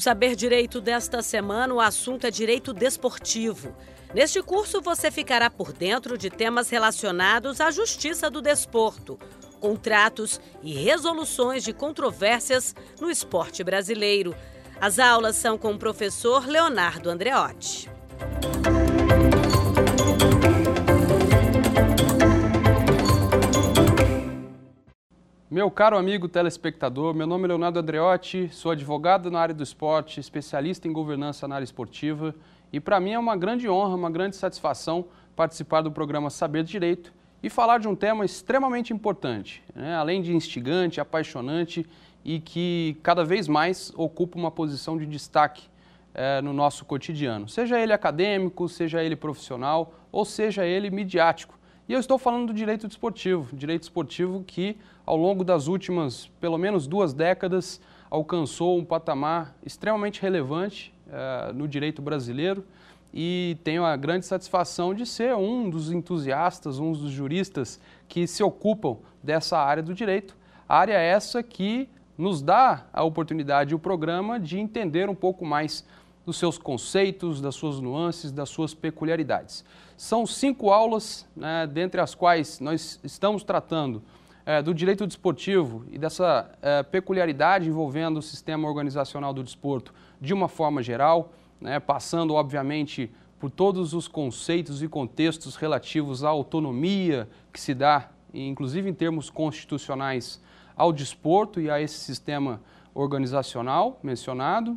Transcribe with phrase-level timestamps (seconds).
[0.00, 3.76] No Saber Direito desta semana, o assunto é direito desportivo.
[4.14, 9.18] Neste curso, você ficará por dentro de temas relacionados à justiça do desporto,
[9.60, 14.34] contratos e resoluções de controvérsias no esporte brasileiro.
[14.80, 17.90] As aulas são com o professor Leonardo Andreotti.
[25.50, 30.20] Meu caro amigo telespectador, meu nome é Leonardo Andreotti, sou advogado na área do esporte,
[30.20, 32.32] especialista em governança na área esportiva
[32.72, 37.12] e para mim é uma grande honra, uma grande satisfação participar do programa Saber Direito
[37.42, 39.96] e falar de um tema extremamente importante, né?
[39.96, 41.84] além de instigante, apaixonante
[42.24, 45.64] e que cada vez mais ocupa uma posição de destaque
[46.14, 51.58] é, no nosso cotidiano, seja ele acadêmico, seja ele profissional ou seja ele midiático.
[51.90, 54.76] E eu estou falando do direito desportivo, direito esportivo que
[55.10, 61.66] ao longo das últimas pelo menos duas décadas alcançou um patamar extremamente relevante uh, no
[61.66, 62.64] direito brasileiro
[63.12, 68.40] e tenho a grande satisfação de ser um dos entusiastas, um dos juristas que se
[68.44, 70.36] ocupam dessa área do direito,
[70.68, 75.84] área essa que nos dá a oportunidade e o programa de entender um pouco mais
[76.24, 79.64] dos seus conceitos, das suas nuances, das suas peculiaridades.
[79.96, 84.00] São cinco aulas, né, dentre as quais nós estamos tratando
[84.50, 90.34] é, do direito desportivo e dessa é, peculiaridade envolvendo o sistema organizacional do desporto de
[90.34, 97.28] uma forma geral, né, passando, obviamente, por todos os conceitos e contextos relativos à autonomia
[97.52, 100.42] que se dá, inclusive em termos constitucionais,
[100.74, 102.60] ao desporto e a esse sistema
[102.92, 104.76] organizacional mencionado,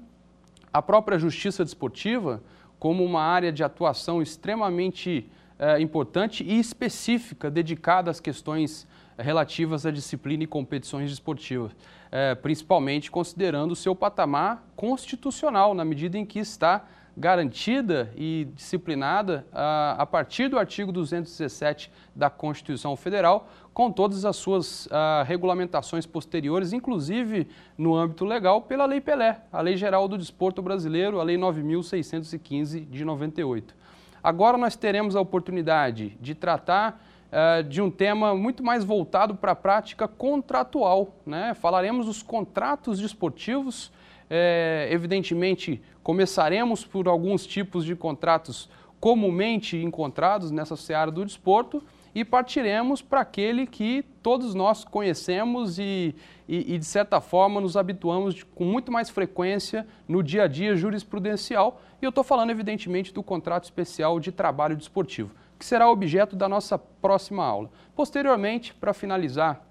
[0.72, 2.44] a própria justiça desportiva,
[2.78, 9.92] como uma área de atuação extremamente é, importante e específica, dedicada às questões relativas à
[9.92, 11.72] disciplina e competições desportivas,
[12.12, 19.46] é, principalmente considerando o seu patamar constitucional, na medida em que está garantida e disciplinada
[19.52, 24.88] a, a partir do artigo 217 da Constituição Federal, com todas as suas
[25.26, 27.48] regulamentações posteriores, inclusive
[27.78, 32.88] no âmbito legal, pela Lei Pelé, a Lei Geral do Desporto Brasileiro, a Lei 9.615
[32.88, 33.76] de 98.
[34.24, 39.54] Agora nós teremos a oportunidade de tratar uh, de um tema muito mais voltado para
[39.54, 41.16] a prática contratual.
[41.26, 41.54] Né?
[41.56, 43.92] Falaremos dos contratos desportivos,
[44.30, 51.84] é, evidentemente começaremos por alguns tipos de contratos comumente encontrados nessa seara do desporto,
[52.16, 56.16] e partiremos para aquele que todos nós conhecemos e,
[56.48, 60.48] e, e, de certa forma, nos habituamos de, com muito mais frequência no dia a
[60.48, 61.82] dia jurisprudencial.
[62.02, 65.32] E eu estou falando, evidentemente, do contrato especial de trabalho desportivo,
[65.64, 67.70] que será objeto da nossa próxima aula.
[67.96, 69.66] Posteriormente, para finalizar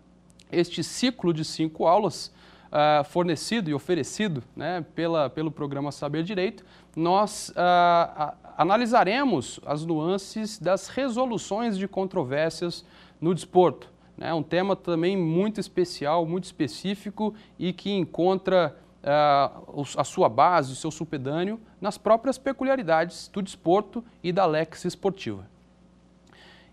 [0.51, 2.33] este ciclo de cinco aulas,
[2.73, 6.65] Uh, fornecido e oferecido né, pela, pelo programa Saber Direito,
[6.97, 12.83] nós uh, analisaremos as nuances das resoluções de controvérsias
[13.21, 13.93] no desporto.
[14.19, 20.73] É um tema também muito especial, muito específico e que encontra uh, a sua base,
[20.73, 25.52] o seu supedâneo, nas próprias peculiaridades do desporto e da lex esportiva.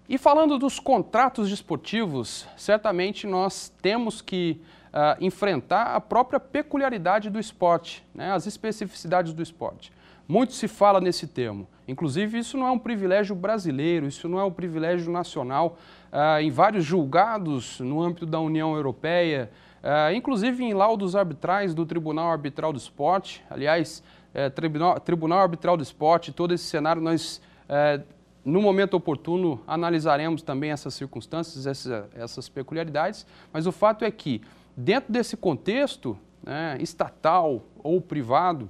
[0.09, 7.39] E falando dos contratos desportivos, certamente nós temos que uh, enfrentar a própria peculiaridade do
[7.39, 8.31] esporte, né?
[8.31, 9.91] as especificidades do esporte.
[10.27, 11.67] Muito se fala nesse termo.
[11.87, 15.77] Inclusive, isso não é um privilégio brasileiro, isso não é um privilégio nacional.
[16.11, 19.51] Ah, em vários julgados no âmbito da União Europeia,
[19.83, 24.03] ah, inclusive em laudos arbitrais do Tribunal Arbitral do Esporte, aliás,
[24.33, 28.01] eh, Tribunal, Tribunal, Arbitral do Esporte, todo esse cenário nós, eh,
[28.43, 34.41] no momento oportuno, analisaremos também essas circunstâncias, essa, essas peculiaridades, mas o fato é que,
[34.75, 38.69] dentro desse contexto né, estatal ou privado,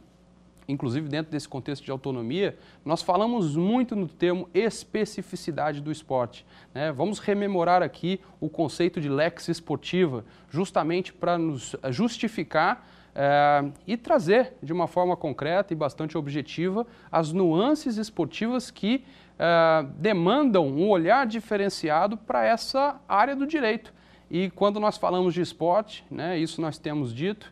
[0.68, 6.46] inclusive dentro desse contexto de autonomia, nós falamos muito no termo especificidade do esporte.
[6.74, 6.91] Né?
[6.91, 14.54] Vamos rememorar aqui o conceito de lex esportiva, justamente para nos justificar é, e trazer
[14.62, 19.04] de uma forma concreta e bastante objetiva as nuances esportivas que
[19.39, 23.94] é, demandam um olhar diferenciado para essa área do direito.
[24.30, 27.51] E quando nós falamos de esporte, né, isso nós temos dito,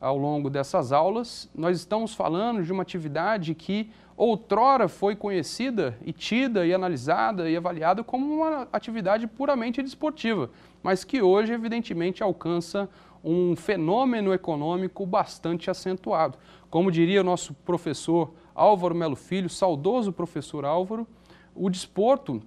[0.00, 6.12] ao longo dessas aulas, nós estamos falando de uma atividade que outrora foi conhecida e
[6.12, 10.50] tida e analisada e avaliada como uma atividade puramente desportiva,
[10.82, 12.88] mas que hoje, evidentemente, alcança
[13.24, 16.38] um fenômeno econômico bastante acentuado.
[16.70, 21.06] Como diria o nosso professor Álvaro Melo Filho, saudoso professor Álvaro,
[21.58, 22.40] o desporto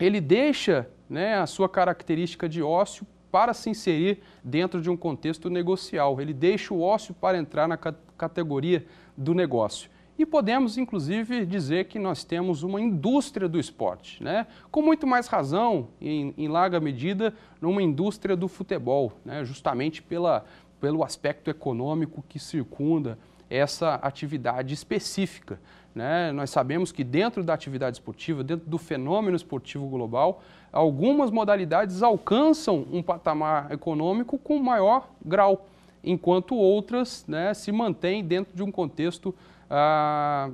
[0.00, 5.48] ele deixa né, a sua característica de ócio para se inserir dentro de um contexto
[5.48, 6.20] negocial.
[6.20, 8.84] Ele deixa o ócio para entrar na categoria
[9.16, 9.90] do negócio.
[10.18, 14.46] E podemos, inclusive, dizer que nós temos uma indústria do esporte, né?
[14.70, 19.42] com muito mais razão, em, em larga medida, numa indústria do futebol, né?
[19.44, 20.44] justamente pela,
[20.80, 23.18] pelo aspecto econômico que circunda
[23.52, 25.60] essa atividade específica.
[25.94, 26.32] Né?
[26.32, 32.86] Nós sabemos que dentro da atividade esportiva, dentro do fenômeno esportivo global, algumas modalidades alcançam
[32.90, 35.66] um patamar econômico com maior grau,
[36.02, 39.34] enquanto outras né, se mantêm dentro de um contexto
[39.68, 40.48] ah,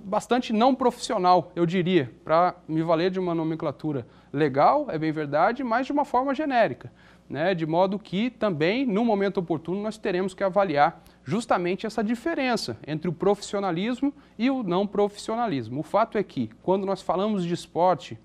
[0.00, 5.64] bastante não profissional, eu diria, para me valer de uma nomenclatura legal, é bem verdade,
[5.64, 6.92] mas de uma forma genérica.
[7.32, 12.76] Né, de modo que também, no momento oportuno, nós teremos que avaliar justamente essa diferença
[12.86, 15.80] entre o profissionalismo e o não profissionalismo.
[15.80, 18.18] O fato é que, quando nós falamos de esporte,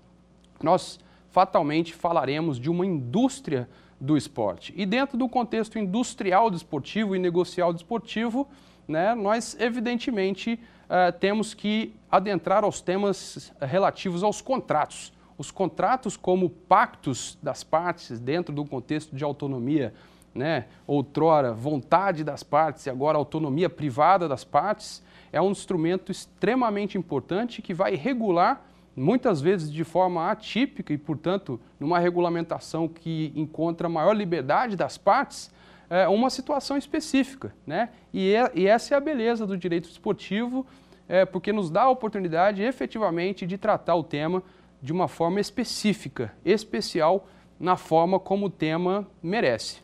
[0.62, 1.00] nós
[1.30, 3.66] fatalmente falaremos de uma indústria
[3.98, 4.74] do esporte.
[4.76, 8.46] E dentro do contexto industrial desportivo e negocial desportivo,
[8.86, 15.16] né, nós evidentemente uh, temos que adentrar aos temas relativos aos contratos.
[15.38, 19.94] Os contratos como pactos das partes dentro do contexto de autonomia,
[20.34, 25.00] né, outrora vontade das partes e agora autonomia privada das partes,
[25.32, 28.64] é um instrumento extremamente importante que vai regular
[28.96, 35.52] muitas vezes de forma atípica e, portanto, numa regulamentação que encontra maior liberdade das partes,
[35.88, 37.54] é, uma situação específica.
[37.64, 37.90] Né?
[38.12, 40.66] E, é, e, essa é a beleza do direito esportivo,
[41.08, 44.42] é, porque nos dá a oportunidade efetivamente de tratar o tema
[44.82, 47.28] de uma forma específica, especial,
[47.58, 49.80] na forma como o tema merece.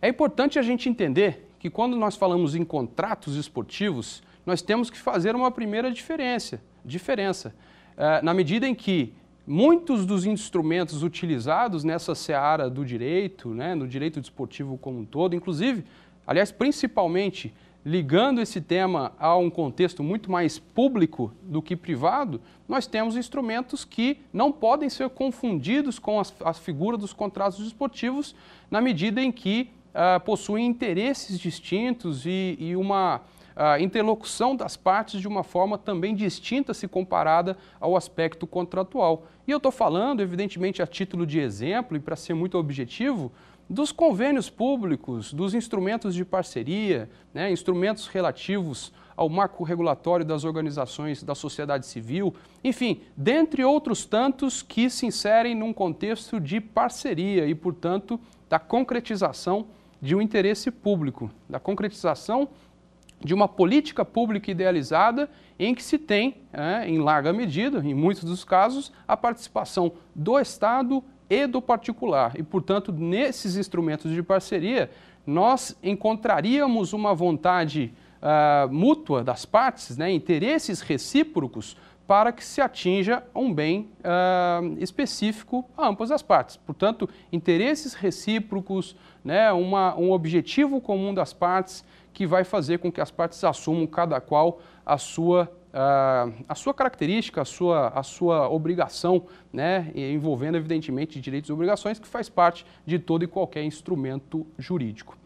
[0.00, 4.98] É importante a gente entender que quando nós falamos em contratos esportivos, nós temos que
[4.98, 7.54] fazer uma primeira diferença, diferença
[7.96, 9.12] é, na medida em que
[9.46, 15.34] muitos dos instrumentos utilizados nessa seara do direito, né, no direito desportivo como um todo,
[15.34, 15.84] inclusive,
[16.26, 17.54] aliás, principalmente
[17.86, 23.84] ligando esse tema a um contexto muito mais público do que privado, nós temos instrumentos
[23.84, 28.34] que não podem ser confundidos com as, as figuras dos contratos desportivos,
[28.68, 33.22] na medida em que uh, possuem interesses distintos e, e uma
[33.58, 39.24] a interlocução das partes de uma forma também distinta se comparada ao aspecto contratual.
[39.48, 43.32] E eu estou falando, evidentemente, a título de exemplo e para ser muito objetivo,
[43.68, 51.22] dos convênios públicos, dos instrumentos de parceria, né, instrumentos relativos ao marco regulatório das organizações
[51.22, 57.54] da sociedade civil, enfim, dentre outros tantos que se inserem num contexto de parceria e,
[57.54, 59.66] portanto, da concretização
[60.00, 62.48] de um interesse público, da concretização
[63.18, 65.28] de uma política pública idealizada
[65.58, 70.38] em que se tem, é, em larga medida, em muitos dos casos, a participação do
[70.38, 72.32] Estado e do particular.
[72.38, 74.90] E, portanto, nesses instrumentos de parceria,
[75.26, 77.92] nós encontraríamos uma vontade
[78.22, 81.76] uh, mútua das partes, né, interesses recíprocos,
[82.06, 86.56] para que se atinja um bem uh, específico a ambas as partes.
[86.56, 88.94] Portanto, interesses recíprocos,
[89.24, 93.86] né, uma, um objetivo comum das partes que vai fazer com que as partes assumam
[93.86, 95.50] cada qual a sua,
[96.48, 102.08] a sua característica, a sua, a sua obrigação, né, envolvendo evidentemente direitos e obrigações, que
[102.08, 105.16] faz parte de todo e qualquer instrumento jurídico.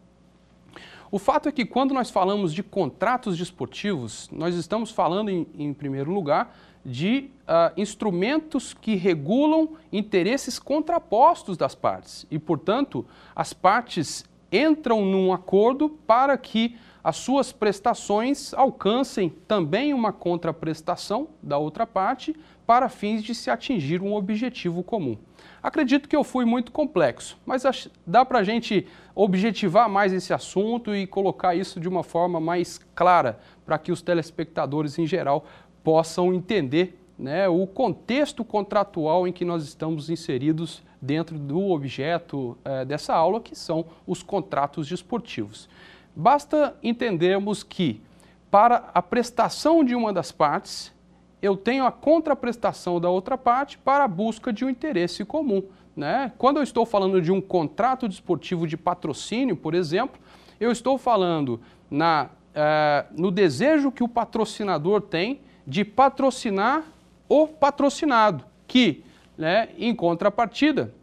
[1.09, 5.73] O fato é que quando nós falamos de contratos desportivos, nós estamos falando, em, em
[5.73, 6.55] primeiro lugar,
[6.85, 12.25] de uh, instrumentos que regulam interesses contrapostos das partes.
[12.31, 13.05] E, portanto,
[13.35, 21.57] as partes entram num acordo para que as suas prestações alcancem também uma contraprestação da
[21.57, 25.17] outra parte para fins de se atingir um objetivo comum.
[25.63, 27.63] Acredito que eu fui muito complexo, mas
[28.05, 32.79] dá para a gente objetivar mais esse assunto e colocar isso de uma forma mais
[32.95, 35.45] clara para que os telespectadores em geral
[35.83, 42.85] possam entender né, o contexto contratual em que nós estamos inseridos dentro do objeto é,
[42.85, 45.67] dessa aula, que são os contratos desportivos.
[46.15, 48.01] Basta entendermos que,
[48.49, 50.93] para a prestação de uma das partes,
[51.41, 55.63] eu tenho a contraprestação da outra parte para a busca de um interesse comum.
[55.95, 56.31] Né?
[56.37, 60.21] Quando eu estou falando de um contrato desportivo de patrocínio, por exemplo,
[60.59, 66.83] eu estou falando na, é, no desejo que o patrocinador tem de patrocinar
[67.27, 69.03] o patrocinado, que,
[69.37, 70.93] né, em contrapartida,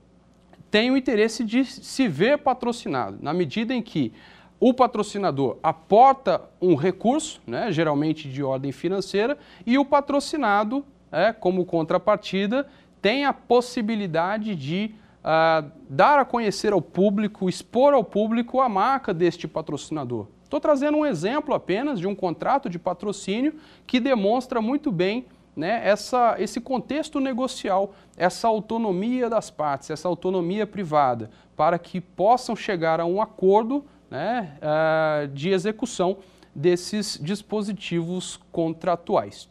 [0.70, 4.12] tem o interesse de se ver patrocinado, na medida em que
[4.60, 11.64] o patrocinador aporta um recurso, né, geralmente de ordem financeira, e o patrocinado, é, como
[11.64, 12.66] contrapartida,
[13.00, 19.14] tem a possibilidade de uh, dar a conhecer ao público, expor ao público a marca
[19.14, 20.26] deste patrocinador.
[20.42, 23.54] Estou trazendo um exemplo apenas de um contrato de patrocínio
[23.86, 30.66] que demonstra muito bem né, essa, esse contexto negocial, essa autonomia das partes, essa autonomia
[30.66, 36.18] privada, para que possam chegar a um acordo né, uh, de execução
[36.54, 39.48] desses dispositivos contratuais.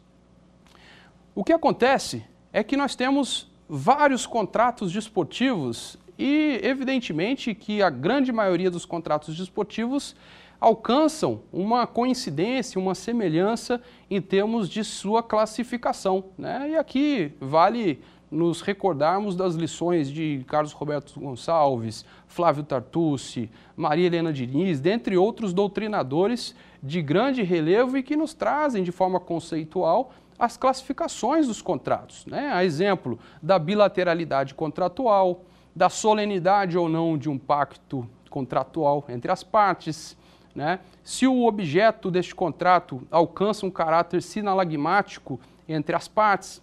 [1.34, 8.32] O que acontece é que nós temos vários contratos desportivos e, evidentemente, que a grande
[8.32, 10.16] maioria dos contratos desportivos
[10.60, 16.24] alcançam uma coincidência, uma semelhança em termos de sua classificação.
[16.36, 16.70] Né?
[16.70, 18.00] E aqui vale
[18.30, 25.54] nos recordarmos das lições de Carlos Roberto Gonçalves, Flávio Tartucci, Maria Helena Diniz, dentre outros
[25.54, 32.26] doutrinadores de grande relevo e que nos trazem de forma conceitual as classificações dos contratos.
[32.26, 32.50] Né?
[32.52, 39.42] A exemplo da bilateralidade contratual, da solenidade ou não de um pacto contratual entre as
[39.42, 40.16] partes,
[40.58, 40.80] né?
[41.04, 46.60] se o objeto deste contrato alcança um caráter sinalagmático entre as partes,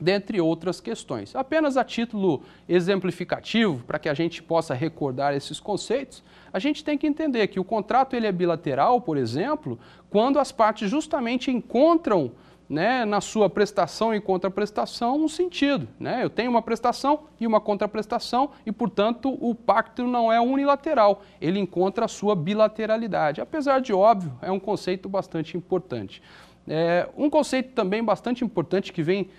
[0.00, 1.36] dentre outras questões.
[1.36, 6.96] Apenas a título exemplificativo, para que a gente possa recordar esses conceitos, a gente tem
[6.96, 9.78] que entender que o contrato ele é bilateral, por exemplo,
[10.08, 12.32] quando as partes justamente encontram
[12.68, 15.88] né, na sua prestação e contraprestação um sentido.
[15.98, 16.24] Né?
[16.24, 21.60] Eu tenho uma prestação e uma contraprestação e, portanto, o pacto não é unilateral, ele
[21.60, 23.40] encontra a sua bilateralidade.
[23.40, 26.22] Apesar de óbvio, é um conceito bastante importante.
[26.68, 29.30] É, um conceito também bastante importante que vem,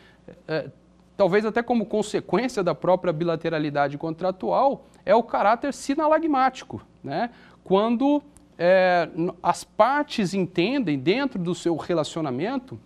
[0.48, 0.70] é,
[1.18, 6.82] talvez até como consequência da própria bilateralidade contratual, é o caráter sinalagmático.
[7.04, 7.30] Né?
[7.64, 8.24] Quando
[8.58, 9.10] é,
[9.44, 12.80] as partes entendem, dentro do seu relacionamento,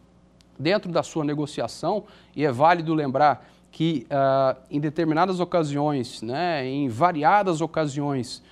[0.61, 6.87] dentro da sua negociação, e é válido lembrar que uh, em determinadas ocasiões, né, em
[6.87, 8.43] variadas ocasiões,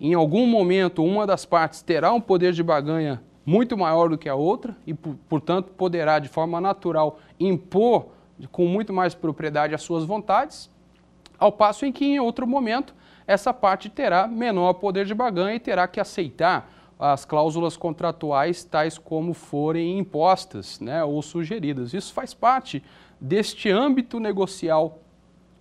[0.00, 4.28] em algum momento uma das partes terá um poder de baganha muito maior do que
[4.28, 8.08] a outra e, portanto, poderá de forma natural impor
[8.52, 10.70] com muito mais propriedade as suas vontades,
[11.38, 12.94] ao passo em que em outro momento
[13.26, 18.98] essa parte terá menor poder de baganha e terá que aceitar as cláusulas contratuais tais
[18.98, 21.94] como forem impostas né, ou sugeridas.
[21.94, 22.82] Isso faz parte
[23.20, 24.98] deste âmbito negocial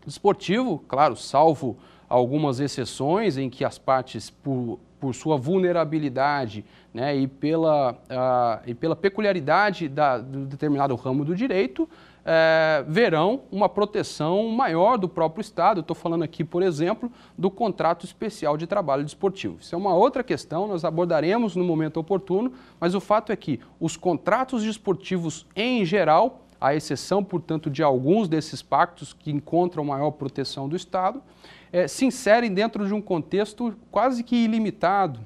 [0.05, 1.77] esportivo, claro, salvo
[2.09, 8.73] algumas exceções em que as partes, por, por sua vulnerabilidade né, e, pela, uh, e
[8.73, 11.87] pela peculiaridade da, do determinado ramo do direito,
[12.29, 15.79] é, verão uma proteção maior do próprio Estado.
[15.79, 19.57] Estou falando aqui, por exemplo, do contrato especial de trabalho desportivo.
[19.61, 23.61] Isso é uma outra questão, nós abordaremos no momento oportuno, mas o fato é que
[23.79, 30.11] os contratos desportivos em geral, à exceção, portanto, de alguns desses pactos que encontram maior
[30.11, 31.23] proteção do Estado,
[31.71, 35.21] é, se inserem dentro de um contexto quase que ilimitado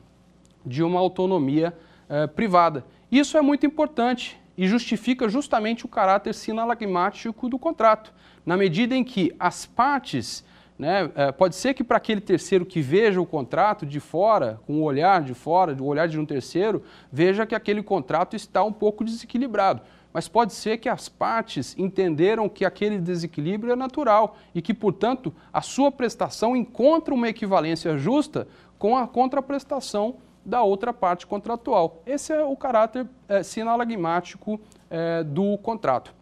[0.63, 1.75] de uma autonomia
[2.07, 2.85] é, privada.
[3.11, 8.13] Isso é muito importante e justifica justamente o caráter sinalagmático do contrato,
[8.45, 10.43] na medida em que as partes,
[10.77, 14.81] né, é, pode ser que para aquele terceiro que veja o contrato de fora, com
[14.81, 18.73] o olhar de fora, o olhar de um terceiro, veja que aquele contrato está um
[18.73, 19.81] pouco desequilibrado.
[20.13, 25.33] Mas pode ser que as partes entenderam que aquele desequilíbrio é natural e que, portanto,
[25.53, 32.01] a sua prestação encontra uma equivalência justa com a contraprestação da outra parte contratual.
[32.05, 36.13] Esse é o caráter é, sinalagmático é, do contrato.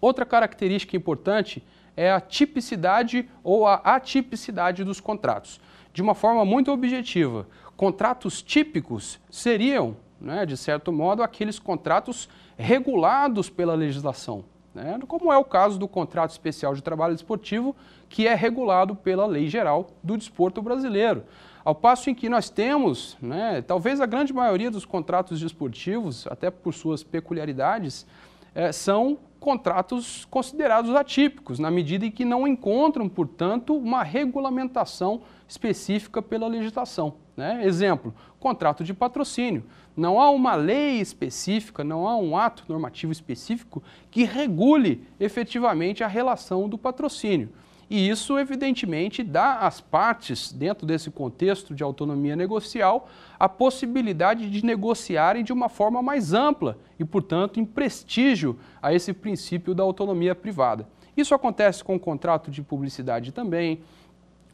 [0.00, 1.62] Outra característica importante
[1.96, 5.60] é a tipicidade ou a atipicidade dos contratos.
[5.92, 13.50] De uma forma muito objetiva, contratos típicos seriam, né, de certo modo, aqueles contratos regulados
[13.50, 17.74] pela legislação, né, como é o caso do contrato especial de trabalho desportivo,
[18.08, 21.24] que é regulado pela Lei Geral do Desporto Brasileiro.
[21.68, 26.50] Ao passo em que nós temos, né, talvez a grande maioria dos contratos desportivos, até
[26.50, 28.06] por suas peculiaridades,
[28.54, 36.22] é, são contratos considerados atípicos, na medida em que não encontram, portanto, uma regulamentação específica
[36.22, 37.16] pela legislação.
[37.36, 37.60] Né?
[37.66, 39.62] Exemplo, contrato de patrocínio.
[39.94, 46.08] Não há uma lei específica, não há um ato normativo específico que regule efetivamente a
[46.08, 47.50] relação do patrocínio.
[47.90, 54.64] E isso, evidentemente, dá às partes, dentro desse contexto de autonomia negocial, a possibilidade de
[54.64, 60.34] negociarem de uma forma mais ampla e, portanto, em prestígio a esse princípio da autonomia
[60.34, 60.86] privada.
[61.16, 63.80] Isso acontece com o contrato de publicidade também,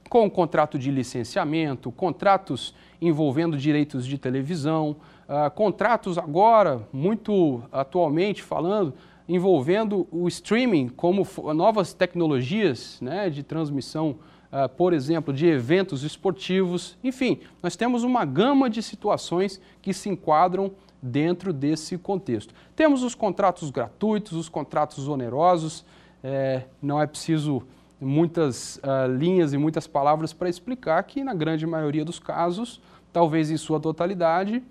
[0.08, 4.96] com o contrato de licenciamento, contratos envolvendo direitos de televisão,
[5.28, 8.94] uh, contratos agora, muito atualmente falando,
[9.28, 14.18] envolvendo o streaming como novas tecnologias né, de transmissão
[14.54, 16.96] uh, por exemplo, de eventos esportivos.
[17.02, 22.54] Enfim, nós temos uma gama de situações que se enquadram dentro desse contexto.
[22.76, 25.84] Temos os contratos gratuitos, os contratos onerosos,
[26.22, 27.62] é, não é preciso
[28.00, 32.80] muitas uh, linhas e muitas palavras para explicar que, na grande maioria dos casos,
[33.12, 34.62] talvez em sua totalidade,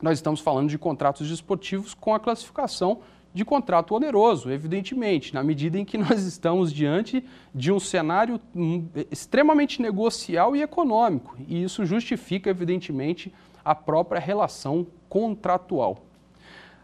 [0.00, 3.00] nós estamos falando de contratos desportivos com a classificação
[3.38, 8.88] de contrato oneroso, evidentemente, na medida em que nós estamos diante de um cenário hum,
[9.12, 13.32] extremamente negocial e econômico, e isso justifica, evidentemente,
[13.64, 16.04] a própria relação contratual.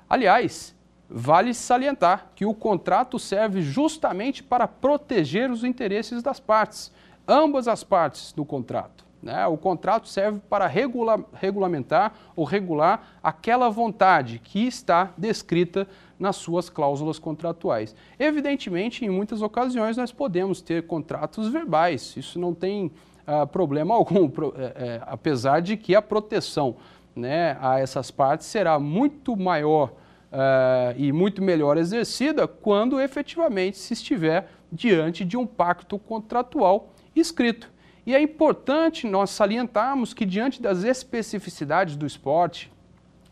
[0.08, 0.76] Aliás,
[1.10, 6.92] vale salientar que o contrato serve justamente para proteger os interesses das partes,
[7.26, 9.04] ambas as partes do contrato.
[9.24, 9.44] Né?
[9.46, 16.68] O contrato serve para regula regulamentar ou regular aquela vontade que está descrita nas suas
[16.68, 17.94] cláusulas contratuais.
[18.18, 22.92] Evidentemente, em muitas ocasiões, nós podemos ter contratos verbais, isso não tem
[23.26, 26.76] uh, problema algum, pro, é, é, apesar de que a proteção
[27.14, 29.92] né, a essas partes será muito maior
[30.32, 37.72] uh, e muito melhor exercida quando efetivamente se estiver diante de um pacto contratual escrito.
[38.06, 42.70] E é importante nós salientarmos que, diante das especificidades do esporte,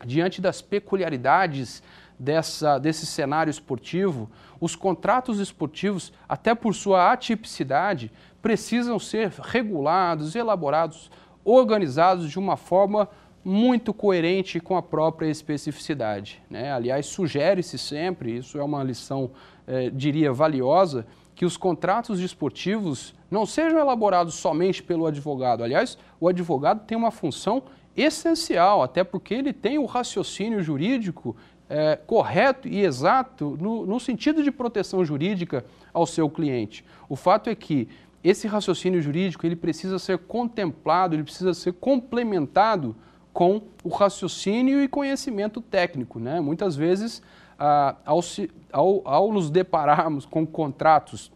[0.05, 1.83] diante das peculiaridades
[2.23, 8.11] dessa, desse cenário esportivo, os contratos esportivos, até por sua atipicidade,
[8.41, 11.11] precisam ser regulados, elaborados,
[11.43, 13.09] organizados de uma forma
[13.43, 16.41] muito coerente com a própria especificidade.
[16.49, 16.71] Né?
[16.71, 19.31] Aliás, sugere-se sempre, isso é uma lição,
[19.67, 25.61] eh, diria, valiosa, que os contratos desportivos não sejam elaborados somente pelo advogado.
[25.61, 27.63] Aliás, o advogado tem uma função
[27.95, 31.35] essencial, até porque ele tem o raciocínio jurídico
[31.75, 36.85] eh, correto e exato no, no sentido de proteção jurídica ao seu cliente.
[37.09, 37.87] O fato é que
[38.23, 42.95] esse raciocínio jurídico ele precisa ser contemplado, ele precisa ser complementado
[43.33, 46.19] com o raciocínio e conhecimento técnico.
[46.19, 46.39] Né?
[46.39, 47.23] Muitas vezes,
[47.57, 51.31] ah, ao, se, ao, ao nos depararmos com contratos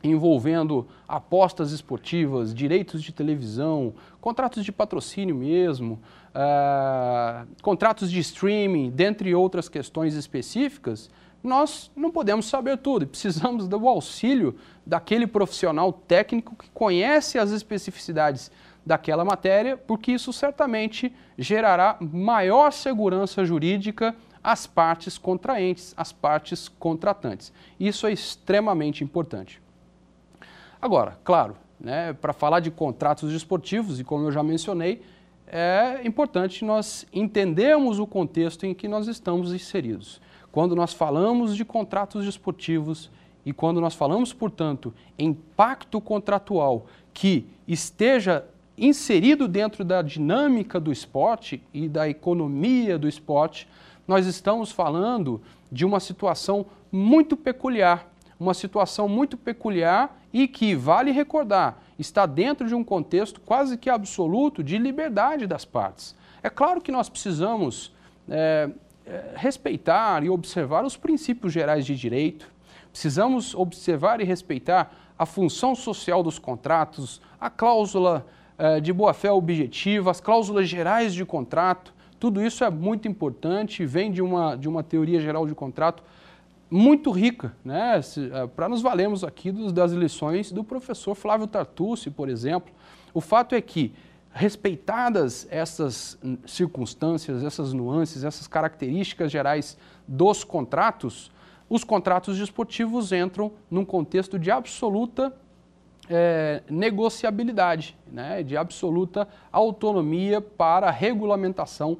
[0.00, 6.00] envolvendo apostas esportivas, direitos de televisão, contratos de patrocínio mesmo,
[6.32, 11.10] ah, contratos de streaming, dentre outras questões específicas,
[11.42, 14.54] nós não podemos saber tudo e precisamos do auxílio
[14.86, 18.50] daquele profissional técnico que conhece as especificidades
[18.86, 27.52] daquela matéria, porque isso certamente gerará maior segurança jurídica às partes contraentes, às partes contratantes.
[27.78, 29.60] Isso é extremamente importante.
[30.80, 35.02] Agora, claro, né, para falar de contratos desportivos, e como eu já mencionei,
[35.46, 40.20] é importante nós entendermos o contexto em que nós estamos inseridos.
[40.52, 43.10] Quando nós falamos de contratos desportivos
[43.44, 48.44] e quando nós falamos, portanto, em pacto contratual que esteja
[48.78, 53.68] inserido dentro da dinâmica do esporte e da economia do esporte,
[54.06, 55.40] nós estamos falando
[55.70, 58.11] de uma situação muito peculiar,
[58.42, 63.88] uma situação muito peculiar e que, vale recordar, está dentro de um contexto quase que
[63.88, 66.14] absoluto de liberdade das partes.
[66.42, 67.94] É claro que nós precisamos
[68.28, 68.70] é,
[69.34, 72.50] respeitar e observar os princípios gerais de direito,
[72.90, 78.26] precisamos observar e respeitar a função social dos contratos, a cláusula
[78.58, 84.12] eh, de boa-fé objetiva, as cláusulas gerais de contrato, tudo isso é muito importante, vem
[84.12, 86.02] de uma, de uma teoria geral de contrato
[86.72, 88.00] muito rica, né?
[88.00, 92.72] Eh, para nos valermos aqui dos, das lições do professor Flávio Tartucci, por exemplo.
[93.12, 93.92] O fato é que,
[94.32, 99.76] respeitadas essas circunstâncias, essas nuances, essas características gerais
[100.08, 101.30] dos contratos,
[101.68, 105.30] os contratos desportivos entram num contexto de absoluta
[106.08, 111.98] é, negociabilidade, né, de absoluta autonomia para regulamentação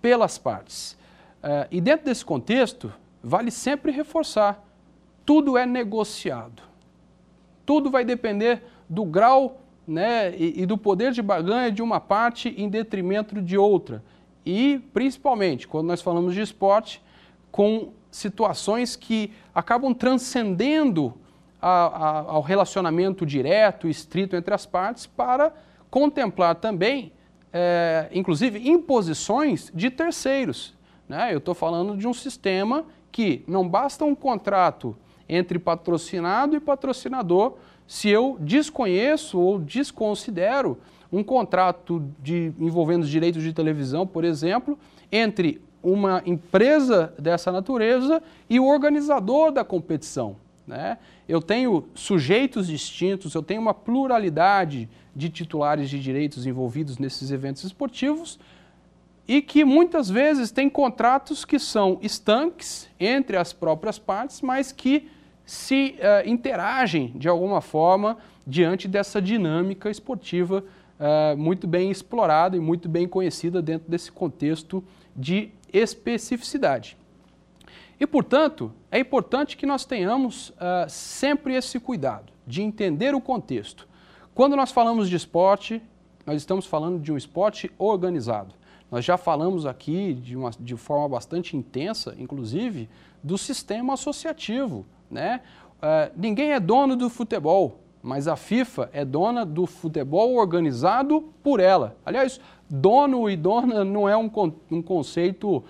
[0.00, 0.96] pelas partes.
[1.42, 4.64] É, e dentro desse contexto, vale sempre reforçar:
[5.24, 6.62] tudo é negociado.
[7.64, 12.54] Tudo vai depender do grau né, e, e do poder de barganha de uma parte
[12.56, 14.02] em detrimento de outra.
[14.44, 17.02] E, principalmente, quando nós falamos de esporte,
[17.50, 21.14] com situações que acabam transcendendo
[21.60, 25.52] a, a, ao relacionamento direto, estrito entre as partes, para
[25.88, 27.12] contemplar também,
[27.52, 30.74] é, inclusive, imposições de terceiros.
[31.08, 31.32] Né?
[31.32, 34.96] Eu estou falando de um sistema que não basta um contrato
[35.28, 37.54] entre patrocinado e patrocinador
[37.86, 40.78] se eu desconheço ou desconsidero
[41.12, 44.78] um contrato de, envolvendo os direitos de televisão, por exemplo,
[45.12, 50.36] entre uma empresa dessa natureza e o organizador da competição.
[50.66, 50.96] Né?
[51.28, 57.64] Eu tenho sujeitos distintos, eu tenho uma pluralidade de titulares de direitos envolvidos nesses eventos
[57.64, 58.38] esportivos
[59.26, 65.08] e que muitas vezes têm contratos que são estanques entre as próprias partes, mas que
[65.44, 70.64] se uh, interagem de alguma forma diante dessa dinâmica esportiva
[70.98, 74.82] uh, muito bem explorada e muito bem conhecida dentro desse contexto
[75.14, 76.96] de especificidade.
[77.98, 83.86] E, portanto, é importante que nós tenhamos uh, sempre esse cuidado de entender o contexto.
[84.34, 85.80] Quando nós falamos de esporte,
[86.26, 88.54] nós estamos falando de um esporte organizado.
[88.92, 92.90] Nós já falamos aqui de, uma, de forma bastante intensa, inclusive,
[93.22, 94.84] do sistema associativo.
[95.10, 95.40] Né?
[95.78, 101.58] Uh, ninguém é dono do futebol, mas a FIFA é dona do futebol organizado por
[101.58, 101.96] ela.
[102.04, 104.30] Aliás, dono e dona não é um,
[104.70, 105.64] um conceito uh,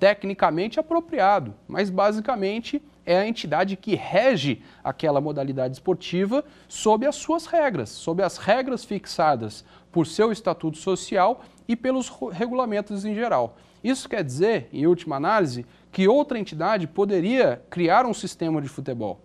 [0.00, 7.44] tecnicamente apropriado, mas basicamente é a entidade que rege aquela modalidade esportiva sob as suas
[7.44, 13.56] regras, sob as regras fixadas por seu estatuto social e pelos regulamentos em geral.
[13.84, 19.20] Isso quer dizer, em última análise, que outra entidade poderia criar um sistema de futebol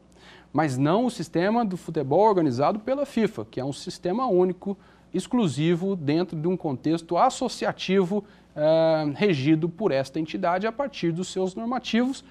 [0.57, 4.77] mas não o sistema do futebol organizado pela FIFA, que é um sistema único,
[5.13, 8.23] exclusivo, dentro de um contexto associativo
[8.55, 12.25] eh, regido por esta entidade a partir dos seus normativos,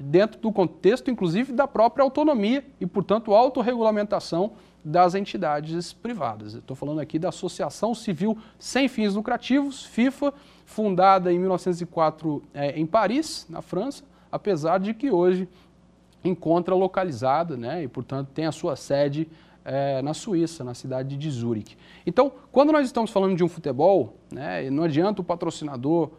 [0.00, 6.54] dentro do contexto, inclusive, da própria autonomia e, portanto, autorregulamentação das entidades privadas.
[6.54, 10.32] Estou falando aqui da Associação Civil Sem Fins Lucrativos, FIFA,
[10.64, 15.46] fundada em 1904 eh, em Paris, na França, apesar de que hoje
[16.24, 19.28] encontra localizada né, e, portanto, tem a sua sede
[19.64, 21.76] é, na Suíça, na cidade de Zurique.
[22.06, 26.10] Então, quando nós estamos falando de um futebol, né, não adianta o patrocinador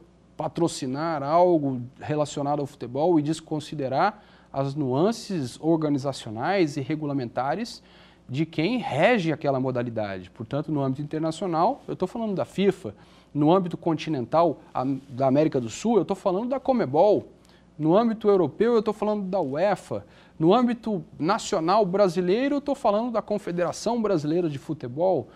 [0.42, 7.84] patrocinar algo relacionado ao futebol e desconsiderar as nuances organizacionais e regulamentares
[8.28, 10.32] de quem rege aquela modalidade.
[10.32, 12.96] Portanto, no âmbito internacional, eu estou falando da FIFA,
[13.32, 17.28] no âmbito continental a, da América do Sul, eu estou falando da Comebol,
[17.78, 20.04] no âmbito europeu, eu estou falando da UEFA.
[20.40, 25.30] No âmbito nacional brasileiro, eu estou falando da Confederação Brasileira de Futebol.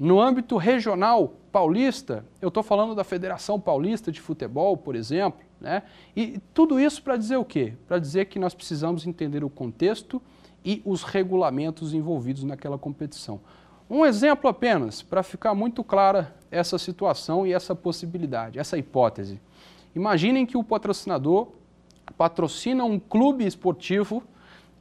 [0.00, 5.40] No âmbito regional paulista, eu estou falando da Federação Paulista de Futebol, por exemplo.
[5.60, 5.82] Né?
[6.16, 7.74] E tudo isso para dizer o quê?
[7.86, 10.22] Para dizer que nós precisamos entender o contexto
[10.64, 13.42] e os regulamentos envolvidos naquela competição.
[13.90, 19.38] Um exemplo apenas, para ficar muito clara essa situação e essa possibilidade, essa hipótese.
[19.94, 21.48] Imaginem que o patrocinador
[22.16, 24.22] patrocina um clube esportivo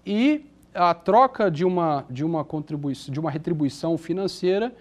[0.05, 4.73] e a troca de uma, de uma, contribuição, de uma retribuição financeira,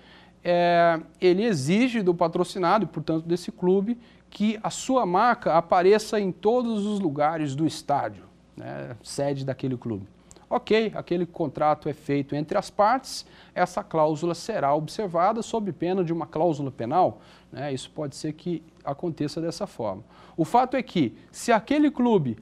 [0.51, 3.99] é, ele exige do patrocinado, e portanto desse clube,
[4.31, 8.25] que a sua marca apareça em todos os lugares do estádio,
[8.57, 10.09] né, sede daquele clube.
[10.49, 16.15] Ok, aquele contrato é feito entre as partes, essa cláusula será observada sob pena de
[16.15, 17.21] uma cláusula penal.
[17.53, 20.03] Né, isso pode ser que aconteça dessa forma.
[20.35, 22.39] O fato é que, se aquele clube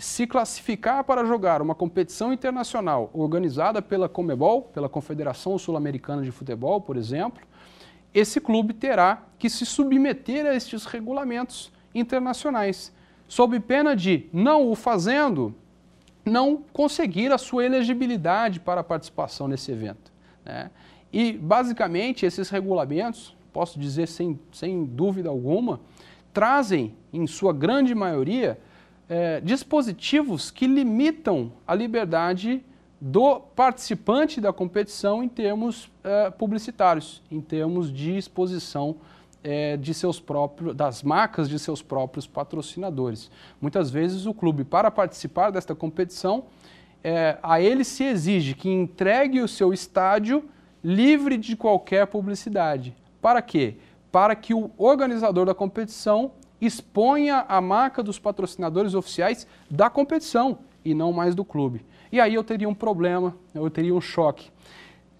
[0.00, 6.80] se classificar para jogar uma competição internacional organizada pela Comebol, pela Confederação Sul-Americana de Futebol,
[6.80, 7.42] por exemplo,
[8.14, 12.92] esse clube terá que se submeter a estes regulamentos internacionais,
[13.28, 15.54] sob pena de, não o fazendo,
[16.24, 20.10] não conseguir a sua elegibilidade para a participação nesse evento.
[20.44, 20.70] Né?
[21.12, 25.80] E, basicamente, esses regulamentos, posso dizer sem, sem dúvida alguma,
[26.32, 28.58] trazem, em sua grande maioria,
[29.10, 32.64] é, dispositivos que limitam a liberdade
[33.00, 38.96] do participante da competição em termos é, publicitários, em termos de exposição
[39.42, 43.30] é, de seus próprios, das marcas de seus próprios patrocinadores.
[43.60, 46.44] Muitas vezes o clube, para participar desta competição,
[47.02, 50.44] é, a ele se exige que entregue o seu estádio
[50.84, 52.94] livre de qualquer publicidade.
[53.20, 53.76] Para quê?
[54.12, 60.94] Para que o organizador da competição exponha a marca dos patrocinadores oficiais da competição e
[60.94, 61.84] não mais do clube.
[62.12, 64.50] E aí eu teria um problema, eu teria um choque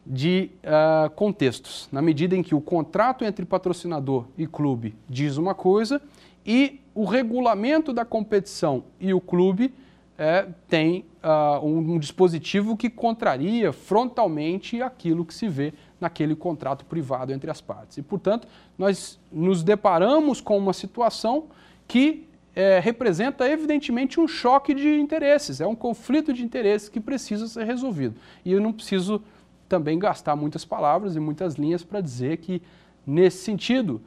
[0.05, 5.55] de uh, contextos, na medida em que o contrato entre patrocinador e clube diz uma
[5.55, 6.01] coisa
[6.45, 9.73] e o regulamento da competição e o clube
[10.19, 16.85] é, tem uh, um, um dispositivo que contraria frontalmente aquilo que se vê naquele contrato
[16.85, 17.99] privado entre as partes.
[17.99, 21.45] E, portanto, nós nos deparamos com uma situação
[21.87, 27.47] que é, representa, evidentemente, um choque de interesses, é um conflito de interesses que precisa
[27.47, 28.15] ser resolvido.
[28.45, 29.23] E eu não preciso
[29.69, 32.61] também gastar muitas palavras e muitas linhas para dizer que,
[33.07, 34.01] nesse sentido,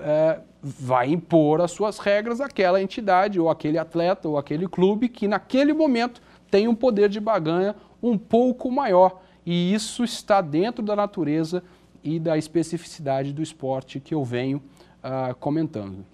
[0.00, 5.26] é, vai impor as suas regras àquela entidade, ou aquele atleta, ou aquele clube que,
[5.26, 9.20] naquele momento, tem um poder de baganha um pouco maior.
[9.50, 11.64] E isso está dentro da natureza
[12.04, 14.58] e da especificidade do esporte que eu venho
[15.02, 16.04] uh, comentando.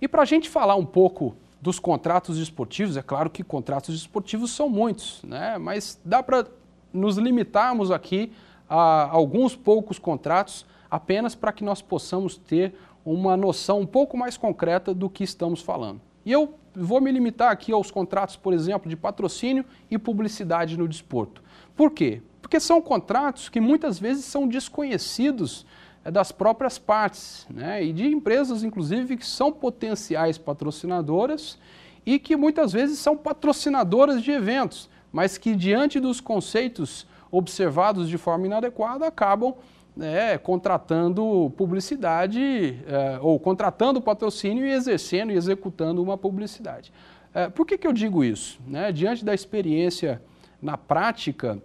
[0.00, 4.52] E para a gente falar um pouco dos contratos esportivos, é claro que contratos esportivos
[4.52, 5.58] são muitos, né?
[5.58, 6.46] mas dá para
[6.92, 8.30] nos limitarmos aqui
[8.68, 14.36] a alguns poucos contratos apenas para que nós possamos ter uma noção um pouco mais
[14.36, 16.00] concreta do que estamos falando.
[16.24, 20.86] E eu vou me limitar aqui aos contratos, por exemplo, de patrocínio e publicidade no
[20.86, 21.42] desporto.
[21.80, 22.20] Por quê?
[22.42, 25.64] Porque são contratos que muitas vezes são desconhecidos
[26.04, 27.82] eh, das próprias partes, né?
[27.82, 31.58] e de empresas, inclusive, que são potenciais patrocinadoras
[32.04, 38.18] e que muitas vezes são patrocinadoras de eventos, mas que, diante dos conceitos observados de
[38.18, 39.54] forma inadequada, acabam
[39.96, 46.92] né, contratando publicidade é, ou contratando patrocínio e exercendo e executando uma publicidade.
[47.32, 48.60] É, por que, que eu digo isso?
[48.66, 50.20] Né, diante da experiência
[50.60, 51.58] na prática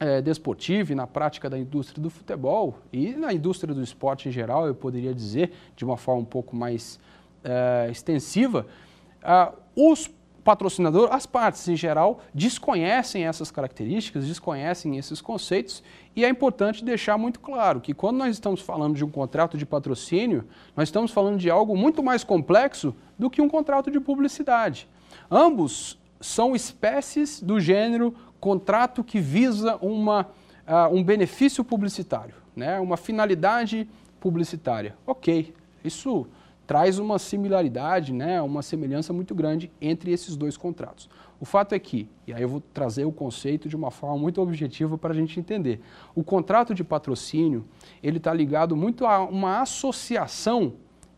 [0.00, 4.32] é, desportiva e na prática da indústria do futebol e na indústria do esporte em
[4.32, 6.98] geral, eu poderia dizer de uma forma um pouco mais
[7.44, 8.66] é, extensiva,
[9.22, 10.10] uh, os
[10.48, 15.82] patrocinador, as partes em geral desconhecem essas características, desconhecem esses conceitos
[16.16, 19.66] e é importante deixar muito claro que quando nós estamos falando de um contrato de
[19.66, 24.88] patrocínio, nós estamos falando de algo muito mais complexo do que um contrato de publicidade.
[25.30, 30.22] Ambos são espécies do gênero contrato que visa uma,
[30.66, 32.78] uh, um benefício publicitário, né?
[32.80, 33.88] uma finalidade
[34.20, 34.96] publicitária.
[35.06, 36.26] Ok, isso
[36.68, 41.08] traz uma similaridade, né, uma semelhança muito grande entre esses dois contratos.
[41.40, 44.38] O fato é que, e aí eu vou trazer o conceito de uma forma muito
[44.42, 45.80] objetiva para a gente entender,
[46.14, 47.64] o contrato de patrocínio
[48.02, 50.74] ele está ligado muito a uma associação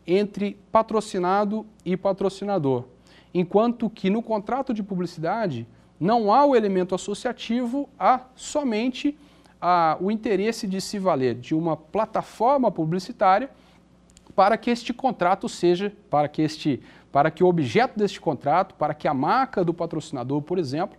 [0.07, 2.85] entre patrocinado e patrocinador,
[3.33, 5.67] enquanto que no contrato de publicidade
[6.01, 9.15] não há o elemento associativo, há somente
[9.61, 13.51] a, o interesse de se valer de uma plataforma publicitária
[14.35, 18.95] para que este contrato seja, para que este, para que o objeto deste contrato, para
[18.95, 20.97] que a marca do patrocinador, por exemplo,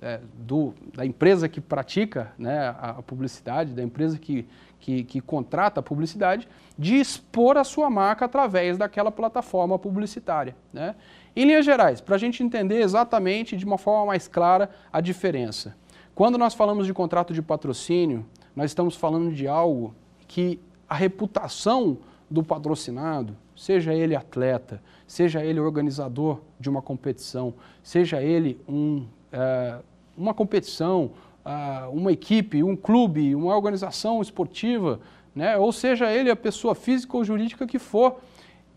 [0.00, 4.48] é, do, da empresa que pratica né, a, publicidade, da empresa que,
[4.80, 10.56] que, que, contrata a publicidade, de expor a sua marca através daquela plataforma publicitária.
[10.72, 10.94] Né?
[11.38, 15.76] Em linhas gerais, para a gente entender exatamente de uma forma mais clara a diferença.
[16.12, 19.94] Quando nós falamos de contrato de patrocínio, nós estamos falando de algo
[20.26, 21.98] que a reputação
[22.28, 29.80] do patrocinado, seja ele atleta, seja ele organizador de uma competição, seja ele um, uh,
[30.16, 31.12] uma competição,
[31.46, 34.98] uh, uma equipe, um clube, uma organização esportiva,
[35.36, 35.56] né?
[35.56, 38.18] ou seja ele a pessoa física ou jurídica que for,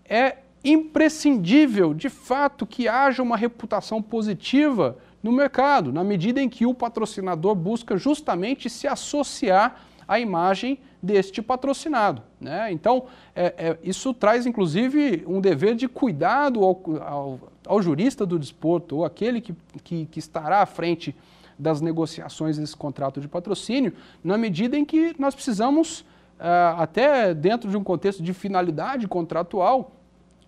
[0.07, 6.65] é imprescindível, de fato, que haja uma reputação positiva no mercado, na medida em que
[6.65, 12.21] o patrocinador busca justamente se associar à imagem deste patrocinado.
[12.39, 12.71] Né?
[12.71, 18.37] Então, é, é, isso traz inclusive um dever de cuidado ao, ao, ao jurista do
[18.37, 21.15] desporto, ou aquele que, que, que, estará à frente
[21.57, 23.93] das negociações desse contrato de patrocínio,
[24.23, 26.01] na medida em que nós precisamos,
[26.39, 29.91] uh, até dentro de um contexto de finalidade contratual,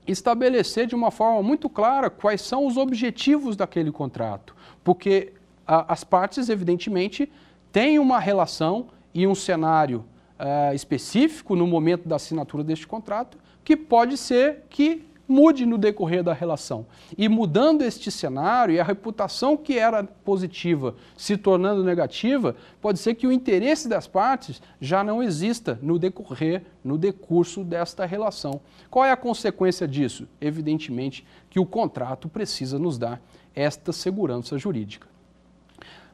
[0.08, 4.56] estabelecer de uma forma muito clara quais são os objetivos daquele contrato.
[4.84, 5.34] Porque
[5.68, 7.32] uh, as partes, evidentemente,
[7.72, 10.06] têm uma relação e um cenário
[10.40, 16.24] uh, específico no momento da assinatura deste contrato, que pode ser que mude no decorrer
[16.24, 16.86] da relação.
[17.18, 23.16] E mudando este cenário e a reputação que era positiva se tornando negativa, pode ser
[23.16, 28.62] que o interesse das partes já não exista no decorrer, no decurso desta relação.
[28.90, 30.28] Qual é a consequência disso?
[30.40, 33.22] Evidentemente que o contrato precisa nos dar
[33.56, 35.08] esta segurança jurídica.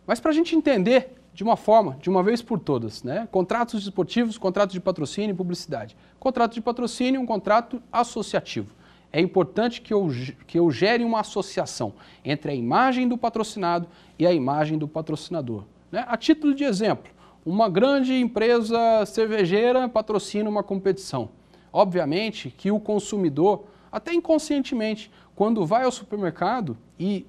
[0.06, 3.02] Mas para a gente entender de uma forma, de uma vez por todas.
[3.02, 3.26] Né?
[3.32, 5.95] Contratos esportivos, contratos de patrocínio e publicidade.
[6.19, 8.76] Contrato de patrocínio, um contrato associativo.
[9.12, 10.10] É importante que eu,
[10.45, 11.93] que eu gere uma associação
[12.24, 15.63] entre a imagem do patrocinado e a imagem do patrocinador.
[15.91, 16.06] Né?
[16.08, 17.12] A título de exemplo,
[17.45, 21.30] uma grande empresa cervejeira patrocina uma competição.
[21.74, 27.26] Obviamente que o consumidor, até inconscientemente, quando vai ao supermercado e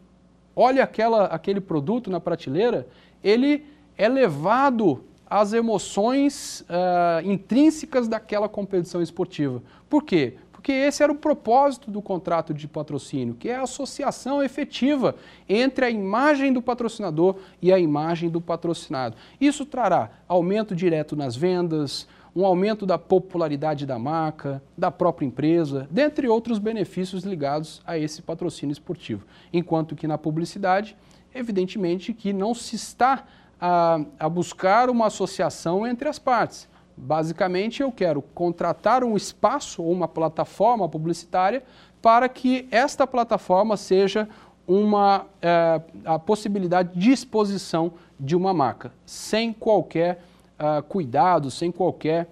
[0.54, 2.86] olha aquela, aquele produto na prateleira,
[3.22, 3.64] ele
[3.96, 9.62] é levado às emoções uh, intrínsecas daquela competição esportiva.
[9.88, 10.34] Por quê?
[10.60, 15.14] Porque esse era o propósito do contrato de patrocínio, que é a associação efetiva
[15.48, 19.16] entre a imagem do patrocinador e a imagem do patrocinado.
[19.40, 25.88] Isso trará aumento direto nas vendas, um aumento da popularidade da marca, da própria empresa,
[25.90, 29.24] dentre outros benefícios ligados a esse patrocínio esportivo.
[29.50, 30.94] Enquanto que na publicidade,
[31.34, 33.24] Evidentemente que não se está
[33.60, 36.68] a, a buscar uma associação entre as partes.
[37.00, 41.62] Basicamente, eu quero contratar um espaço ou uma plataforma publicitária
[42.02, 44.28] para que esta plataforma seja
[44.66, 50.22] uma é, a possibilidade de exposição de uma marca, sem qualquer
[50.58, 52.28] uh, cuidado, sem qualquer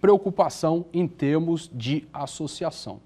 [0.00, 3.00] preocupação em termos de associação.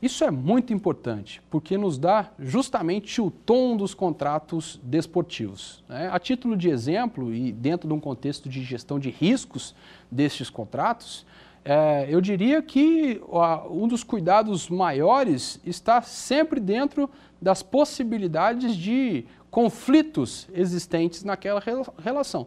[0.00, 5.82] Isso é muito importante, porque nos dá justamente o tom dos contratos desportivos.
[5.88, 6.08] Né?
[6.12, 9.74] A título de exemplo, e dentro de um contexto de gestão de riscos
[10.08, 11.26] destes contratos,
[11.64, 13.20] é, eu diria que
[13.68, 17.10] um dos cuidados maiores está sempre dentro
[17.42, 21.60] das possibilidades de conflitos existentes naquela
[21.98, 22.46] relação.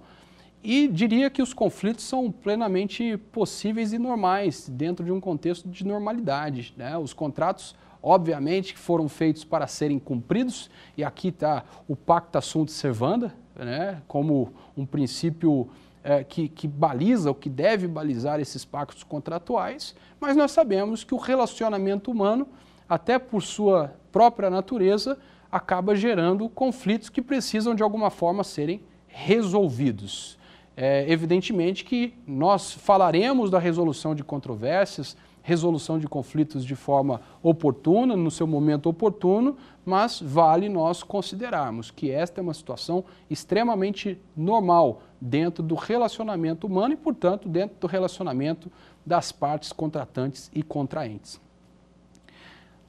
[0.63, 5.85] E diria que os conflitos são plenamente possíveis e normais dentro de um contexto de
[5.85, 6.73] normalidade.
[6.77, 6.95] Né?
[6.97, 13.33] Os contratos, obviamente, foram feitos para serem cumpridos, e aqui está o pacta sunt servanda,
[13.55, 14.03] né?
[14.07, 15.67] como um princípio
[16.03, 21.15] é, que, que baliza, ou que deve balizar esses pactos contratuais, mas nós sabemos que
[21.15, 22.47] o relacionamento humano,
[22.87, 25.17] até por sua própria natureza,
[25.51, 30.39] acaba gerando conflitos que precisam de alguma forma serem resolvidos.
[30.83, 38.17] É, evidentemente que nós falaremos da resolução de controvérsias, resolução de conflitos de forma oportuna,
[38.17, 45.03] no seu momento oportuno, mas vale nós considerarmos que esta é uma situação extremamente normal
[45.21, 48.71] dentro do relacionamento humano e, portanto, dentro do relacionamento
[49.05, 51.39] das partes contratantes e contraentes.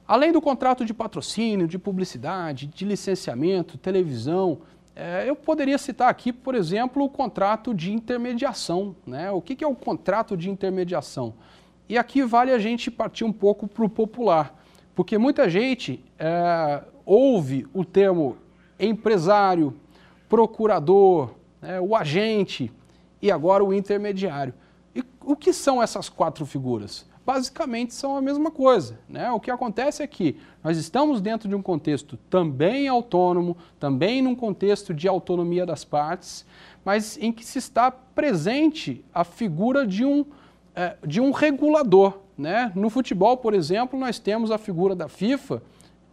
[0.07, 4.61] Além do contrato de patrocínio, de publicidade, de licenciamento, televisão,
[4.95, 8.95] é, eu poderia citar aqui, por exemplo, o contrato de intermediação.
[9.05, 9.31] Né?
[9.31, 11.33] O que, que é o contrato de intermediação?
[11.89, 14.57] E aqui vale a gente partir um pouco para o popular,
[14.95, 18.37] porque muita gente é, ouve o termo
[18.79, 19.75] empresário,
[20.29, 22.71] procurador, né, o agente
[23.21, 24.53] e agora o intermediário.
[24.95, 27.05] E o que são essas quatro figuras?
[27.25, 28.99] Basicamente são a mesma coisa.
[29.07, 29.31] Né?
[29.31, 34.35] O que acontece é que nós estamos dentro de um contexto também autônomo, também num
[34.35, 36.45] contexto de autonomia das partes,
[36.83, 40.25] mas em que se está presente a figura de um,
[40.75, 42.19] é, de um regulador.
[42.37, 42.71] Né?
[42.75, 45.61] No futebol, por exemplo, nós temos a figura da FIFA,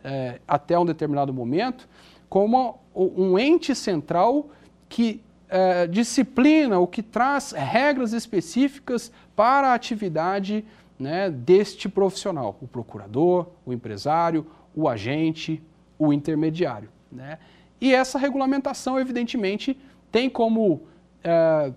[0.02, 1.88] é, até um determinado momento,
[2.28, 4.48] como um ente central
[4.88, 10.64] que é, disciplina, o que traz regras específicas para a atividade
[11.00, 15.62] né, deste profissional, o procurador, o empresário, o agente,
[15.98, 16.90] o intermediário.
[17.10, 17.38] Né?
[17.80, 19.76] E essa regulamentação, evidentemente,
[20.12, 20.82] tem como
[21.24, 21.72] é,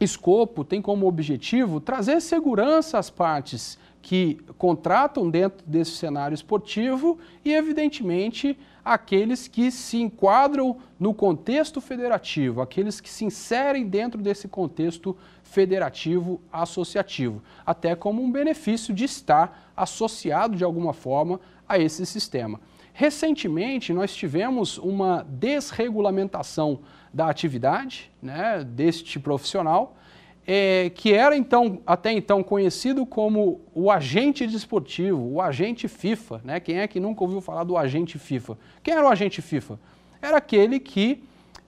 [0.00, 7.52] escopo, tem como objetivo trazer segurança às partes que contratam dentro desse cenário esportivo e,
[7.52, 15.16] evidentemente, aqueles que se enquadram no contexto federativo, aqueles que se inserem dentro desse contexto
[15.42, 22.60] federativo associativo, até como um benefício de estar associado de alguma forma a esse sistema.
[22.92, 26.80] Recentemente, nós tivemos uma desregulamentação
[27.12, 29.96] da atividade né, deste profissional,
[30.46, 36.40] é, que era então até então conhecido como o agente desportivo, o agente FIFA.
[36.44, 36.60] Né?
[36.60, 38.58] Quem é que nunca ouviu falar do agente FIFA?
[38.82, 39.78] Quem era o agente FIFA?
[40.20, 41.24] Era aquele que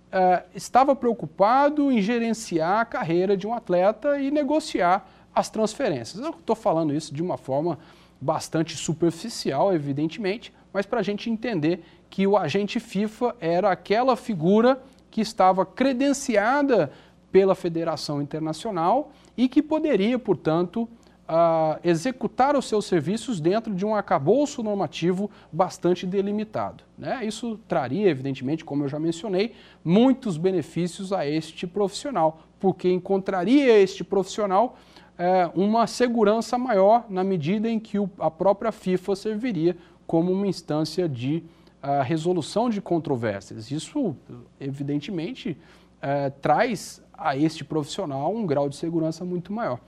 [0.07, 6.23] uh, estava preocupado em gerenciar a carreira de um atleta e negociar as transferências.
[6.23, 7.79] Eu estou falando isso de uma forma
[8.21, 14.83] bastante superficial, evidentemente, mas para a gente entender que o agente FIFA era aquela figura
[15.11, 16.91] que estava credenciada
[17.37, 20.89] pela Federação Internacional e que poderia, portanto,
[21.29, 26.83] uh, executar os seus serviços dentro de um arcabouço normativo bastante delimitado.
[26.97, 27.27] Né?
[27.27, 29.53] Isso traria, evidentemente, como eu já mencionei,
[29.85, 34.79] muitos benefícios a este profissional, porque encontraria este profissional
[35.19, 40.47] uh, uma segurança maior na medida em que o, a própria FIFA serviria como uma
[40.47, 41.45] instância de
[41.83, 43.71] uh, resolução de controvérsias.
[43.71, 44.17] Isso,
[44.59, 45.55] evidentemente,
[45.97, 49.79] uh, traz a este profissional um grau de segurança muito maior.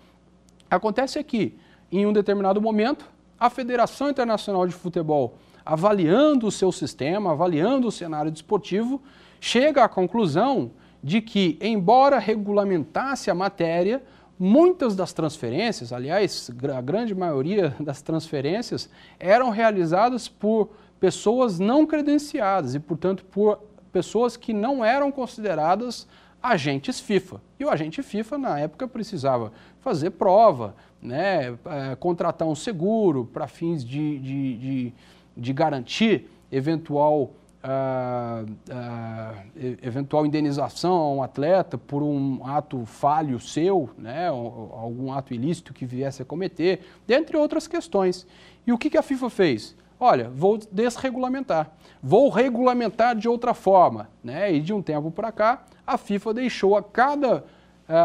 [0.71, 1.57] Acontece que,
[1.91, 3.07] em um determinado momento,
[3.39, 9.01] a Federação Internacional de Futebol, avaliando o seu sistema, avaliando o cenário desportivo,
[9.41, 10.71] chega à conclusão
[11.03, 14.03] de que, embora regulamentasse a matéria,
[14.39, 20.71] muitas das transferências, aliás, a grande maioria das transferências, eram realizadas por
[21.01, 23.61] pessoas não credenciadas e, portanto, por
[23.93, 26.07] pessoas que não eram consideradas
[26.43, 27.41] agentes FIFA.
[27.59, 33.47] E o agente FIFA, na época, precisava fazer prova, né, é, contratar um seguro para
[33.47, 34.93] fins de, de, de,
[35.37, 37.31] de, garantir eventual
[37.63, 45.33] uh, uh, eventual indenização a um atleta por um ato falho seu, né, algum ato
[45.33, 48.27] ilícito que viesse a cometer, dentre outras questões.
[48.67, 49.77] E o que, que a FIFA fez?
[50.01, 54.09] Olha, vou desregulamentar, vou regulamentar de outra forma.
[54.23, 54.53] Né?
[54.53, 57.45] E de um tempo para cá, a FIFA deixou a cada uh,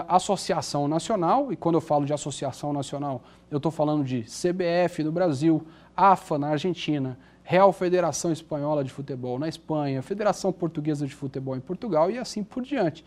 [0.07, 3.21] associação nacional, e quando eu falo de associação nacional,
[3.51, 5.61] eu estou falando de CBF no Brasil,
[5.95, 11.59] AFA na Argentina, Real Federação Espanhola de Futebol na Espanha, Federação Portuguesa de Futebol em
[11.59, 13.03] Portugal e assim por diante.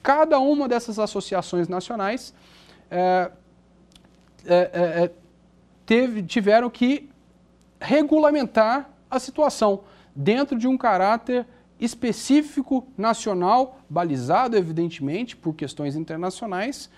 [0.00, 2.32] Cada uma dessas associações nacionais
[2.88, 3.32] é,
[4.46, 5.10] é, é,
[5.84, 7.10] teve, tiveram que
[7.80, 9.80] regulamentar a situação
[10.14, 11.44] dentro de um caráter
[11.80, 16.90] específico nacional, balizado evidentemente por questões internacionais,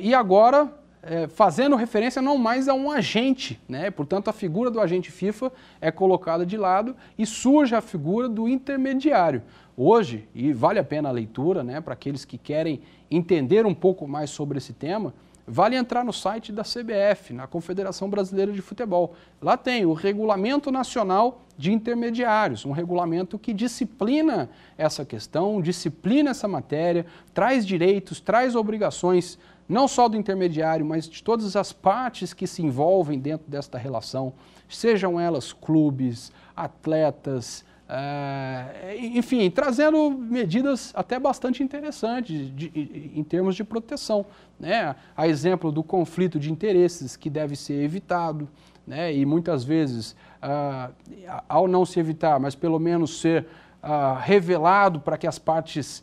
[0.00, 0.72] e agora
[1.06, 3.90] é, fazendo referência não mais a um agente, né?
[3.90, 8.48] portanto a figura do agente FIFA é colocada de lado e surge a figura do
[8.48, 9.42] intermediário.
[9.76, 12.80] Hoje, e vale a pena a leitura né, para aqueles que querem
[13.10, 15.14] entender um pouco mais sobre esse tema,
[15.46, 19.14] vale entrar no site da CBF, na Confederação Brasileira de Futebol.
[19.40, 26.48] Lá tem o Regulamento Nacional de Intermediários, um regulamento que disciplina essa questão, disciplina essa
[26.48, 29.38] matéria, traz direitos, traz obrigações
[29.68, 34.32] não só do intermediário, mas de todas as partes que se envolvem dentro desta relação,
[34.68, 43.54] sejam elas clubes, atletas, é, enfim, trazendo medidas até bastante interessantes de, de, em termos
[43.54, 44.26] de proteção.
[44.58, 44.96] Né?
[45.16, 48.48] A exemplo do conflito de interesses que deve ser evitado,
[48.86, 49.14] né?
[49.14, 50.90] e muitas vezes, ah,
[51.48, 53.46] ao não se evitar, mas pelo menos ser
[53.82, 56.02] ah, revelado para que as partes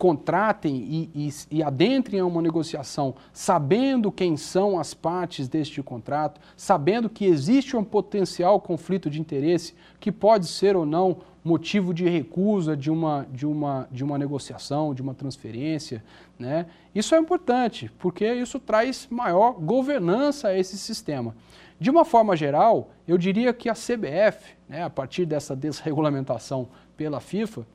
[0.00, 6.40] contratem e, e, e, adentrem a uma negociação sabendo quem são as partes deste contrato,
[6.56, 12.08] sabendo que existe um potencial conflito de interesse que pode ser ou não motivo de
[12.08, 16.02] recusa de uma, de uma, de uma negociação, de uma transferência.
[16.38, 16.64] Né?
[16.94, 21.36] Isso é importante, porque isso traz maior governança a esse sistema.
[21.78, 27.20] De uma forma geral, eu diria que a CBF, né, a partir dessa desregulamentação pela
[27.20, 27.66] FIFA,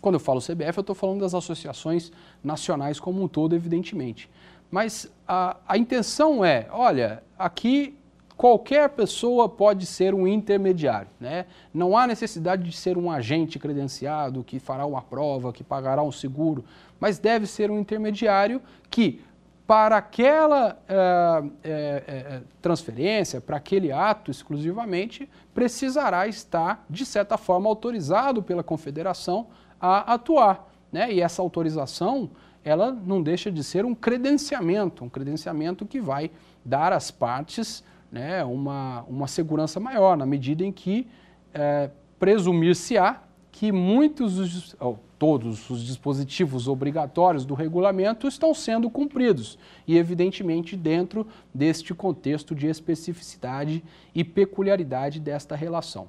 [0.00, 2.12] quando eu falo CBF, eu estou falando das associações
[2.42, 4.28] nacionais como um todo, evidentemente.
[4.70, 7.96] Mas a, a intenção é, olha, aqui
[8.42, 11.08] qualquer pessoa pode ser um intermediário.
[11.20, 11.46] Né?
[11.72, 16.10] Não há necessidade de ser um agente credenciado que fará uma prova, que pagará um
[16.10, 16.64] seguro,
[16.98, 18.60] mas deve ser um intermediário
[18.90, 19.22] que,
[19.66, 28.42] para aquela é, é, transferência, para aquele ato exclusivamente, precisará estar, de certa forma, autorizado
[28.42, 29.46] pela confederação
[29.82, 30.72] a atuar.
[30.92, 31.12] Né?
[31.12, 32.30] E essa autorização,
[32.64, 36.30] ela não deixa de ser um credenciamento, um credenciamento que vai
[36.64, 41.08] dar às partes né, uma, uma segurança maior, na medida em que
[41.52, 49.96] é, presumir-se-á que muitos, ou todos os dispositivos obrigatórios do regulamento estão sendo cumpridos e,
[49.96, 56.08] evidentemente, dentro deste contexto de especificidade e peculiaridade desta relação.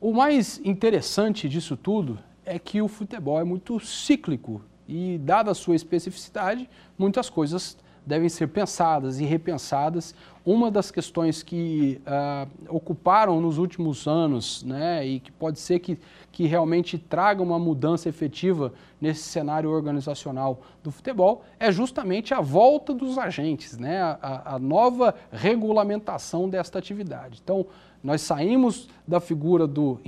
[0.00, 5.54] O mais interessante disso tudo é que o futebol é muito cíclico e, dada a
[5.54, 7.76] sua especificidade, muitas coisas
[8.06, 10.14] devem ser pensadas e repensadas.
[10.44, 15.98] Uma das questões que uh, ocuparam nos últimos anos, né, e que pode ser que,
[16.30, 22.94] que realmente traga uma mudança efetiva nesse cenário organizacional do futebol, é justamente a volta
[22.94, 27.40] dos agentes, né, a, a nova regulamentação desta atividade.
[27.42, 27.66] Então,
[28.04, 29.98] nós saímos da figura do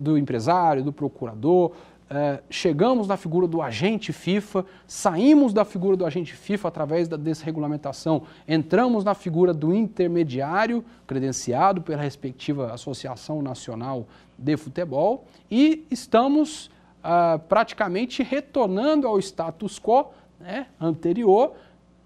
[0.00, 1.72] do empresário, do procurador,
[2.10, 7.18] é, chegamos na figura do agente FIFA, saímos da figura do agente FIFA através da
[7.18, 14.06] desregulamentação, entramos na figura do intermediário, credenciado pela respectiva Associação Nacional
[14.38, 16.70] de Futebol, e estamos
[17.04, 20.06] ah, praticamente retornando ao status quo
[20.40, 21.52] né, anterior,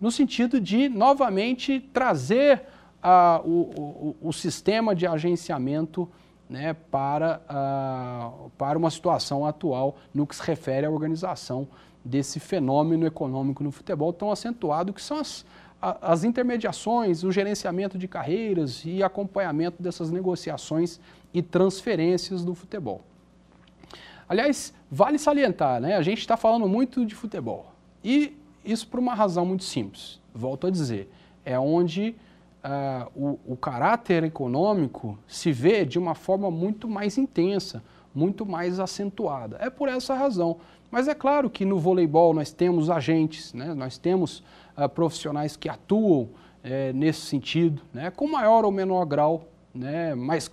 [0.01, 2.63] no sentido de novamente trazer
[3.01, 6.09] ah, o, o, o sistema de agenciamento
[6.53, 11.67] né, para, uh, para uma situação atual no que se refere à organização
[12.05, 15.47] desse fenômeno econômico no futebol tão acentuado, que são as,
[15.81, 21.01] as intermediações, o gerenciamento de carreiras e acompanhamento dessas negociações
[21.33, 23.01] e transferências do futebol.
[24.29, 27.73] Aliás, vale salientar, né, a gente está falando muito de futebol.
[28.05, 30.21] E isso por uma razão muito simples.
[30.35, 31.11] Volto a dizer,
[31.45, 32.15] é onde
[32.65, 37.83] uh, o, o caráter econômico se vê de uma forma muito mais intensa,
[38.15, 39.57] muito mais acentuada.
[39.61, 40.59] É por essa razão.
[40.91, 43.73] Mas é claro que no voleibol nós temos agentes, né?
[43.75, 44.43] nós temos
[44.77, 46.31] uh, profissionais que atuam uh,
[46.95, 48.11] nesse sentido, né?
[48.11, 50.15] com maior ou menor grau, né?
[50.15, 50.51] mas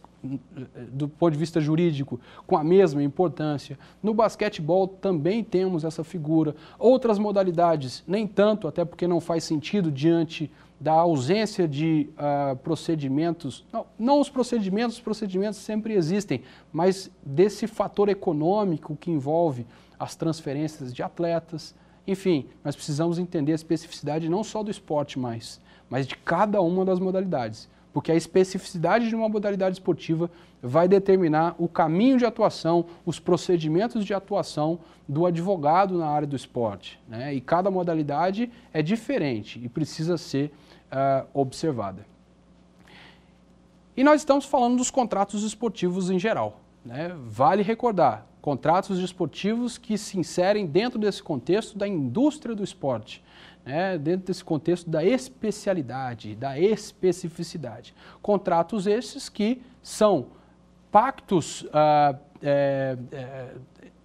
[0.91, 3.79] do ponto de vista jurídico, com a mesma importância.
[4.03, 6.55] No basquetebol também temos essa figura.
[6.77, 13.65] Outras modalidades, nem tanto, até porque não faz sentido diante da ausência de uh, procedimentos,
[13.71, 19.65] não, não os procedimentos, os procedimentos sempre existem, mas desse fator econômico que envolve
[19.99, 21.75] as transferências de atletas,
[22.07, 25.59] enfim, nós precisamos entender a especificidade não só do esporte mais,
[25.89, 31.55] mas de cada uma das modalidades, porque a especificidade de uma modalidade esportiva vai determinar
[31.57, 36.99] o caminho de atuação, os procedimentos de atuação do advogado na área do esporte.
[37.07, 37.33] Né?
[37.33, 40.51] E cada modalidade é diferente e precisa ser
[40.91, 42.05] uh, observada.
[43.95, 46.61] E nós estamos falando dos contratos esportivos em geral.
[46.85, 47.13] Né?
[47.27, 53.23] Vale recordar, contratos esportivos que se inserem dentro desse contexto da indústria do esporte,
[53.65, 53.97] né?
[53.97, 57.93] dentro desse contexto da especialidade, da especificidade.
[58.21, 60.27] Contratos esses que são
[60.91, 63.55] pactos uh, é, é,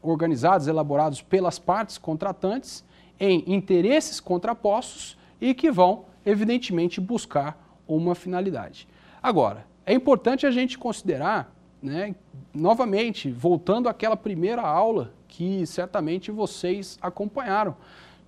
[0.02, 2.84] organizados, elaborados pelas partes contratantes
[3.18, 8.88] em interesses contrapostos e que vão evidentemente, buscar uma finalidade.
[9.22, 12.14] Agora, é importante a gente considerar, né,
[12.52, 17.76] novamente, voltando àquela primeira aula que certamente vocês acompanharam,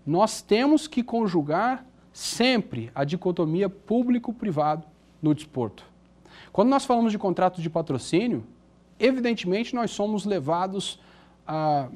[0.06, 4.86] nós temos que conjugar sempre a dicotomia público-privado
[5.22, 5.84] no desporto.
[6.52, 8.44] Quando nós falamos de contrato de patrocínio,
[8.98, 10.98] evidentemente nós somos levados
[11.46, 11.88] a,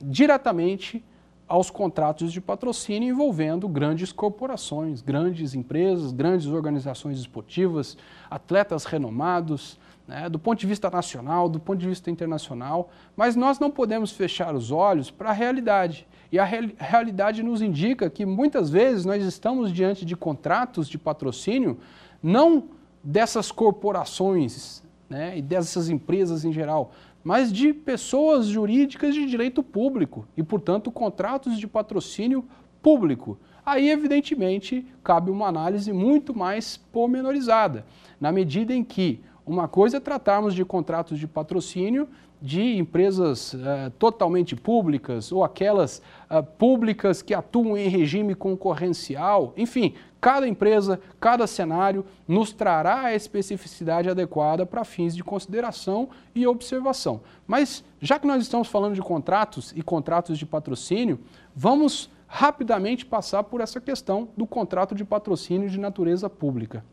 [0.00, 1.04] diretamente
[1.48, 7.96] aos contratos de patrocínio envolvendo grandes corporações, grandes empresas, grandes organizações esportivas,
[8.30, 13.58] atletas renomados, né, do ponto de vista nacional, do ponto de vista internacional, mas nós
[13.58, 16.06] não podemos fechar os olhos para a realidade.
[16.30, 21.78] E a realidade nos indica que muitas vezes nós estamos diante de contratos de patrocínio
[22.22, 22.68] não
[23.02, 26.92] dessas corporações né, e dessas empresas em geral,
[27.22, 32.44] mas de pessoas jurídicas de direito público e, portanto, contratos de patrocínio
[32.82, 33.38] público.
[33.64, 37.84] Aí, evidentemente, cabe uma análise muito mais pormenorizada,
[38.20, 42.08] na medida em que uma coisa é tratarmos de contratos de patrocínio
[42.40, 46.00] de empresas uh, totalmente públicas ou aquelas
[46.30, 53.14] uh, públicas que atuam em regime concorrencial, enfim, cada empresa, cada cenário nos trará a
[53.14, 57.20] especificidade adequada para fins de consideração e observação.
[57.46, 61.20] Mas já que nós estamos falando de contratos e contratos de patrocínio,
[61.54, 66.84] vamos rapidamente passar por essa questão do contrato de patrocínio de natureza pública.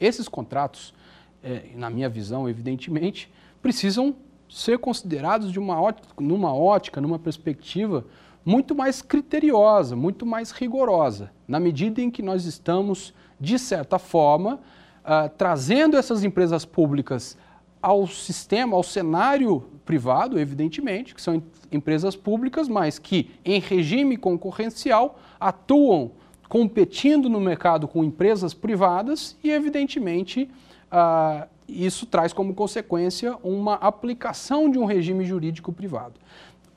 [0.00, 0.94] Esses contratos,
[1.42, 3.30] é, na minha visão, evidentemente,
[3.62, 4.14] precisam
[4.48, 8.04] ser considerados de uma ótica, numa ótica, numa perspectiva
[8.44, 14.60] muito mais criteriosa, muito mais rigorosa, na medida em que nós estamos, de certa forma,
[15.04, 17.36] uh, trazendo essas empresas públicas
[17.80, 25.18] ao sistema, ao cenário privado, evidentemente, que são empresas públicas, mas que, em regime concorrencial,
[25.38, 26.12] atuam
[26.48, 30.50] competindo no mercado com empresas privadas e, evidentemente,
[30.90, 36.14] uh, isso traz como consequência uma aplicação de um regime jurídico privado.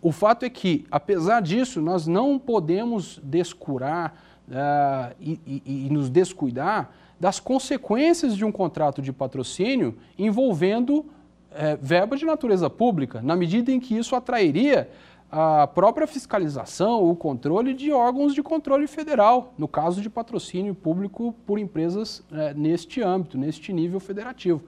[0.01, 6.09] O fato é que, apesar disso, nós não podemos descurar uh, e, e, e nos
[6.09, 11.05] descuidar das consequências de um contrato de patrocínio envolvendo
[11.51, 14.89] é, verba de natureza pública, na medida em que isso atrairia
[15.31, 21.33] a própria fiscalização, o controle de órgãos de controle federal, no caso de patrocínio público
[21.45, 24.61] por empresas é, neste âmbito, neste nível federativo.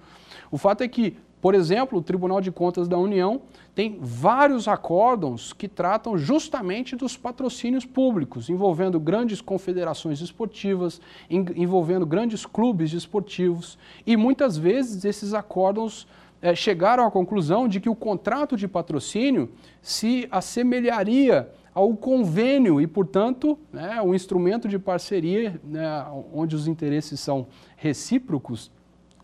[0.52, 3.42] O fato é que, por exemplo, o Tribunal de Contas da União
[3.76, 12.46] tem vários acórdãos que tratam justamente dos patrocínios públicos, envolvendo grandes confederações esportivas, envolvendo grandes
[12.46, 16.08] clubes esportivos, e muitas vezes esses acórdãos
[16.40, 19.50] é, chegaram à conclusão de que o contrato de patrocínio
[19.82, 27.20] se assemelharia ao convênio e, portanto, né, um instrumento de parceria né, onde os interesses
[27.20, 28.70] são recíprocos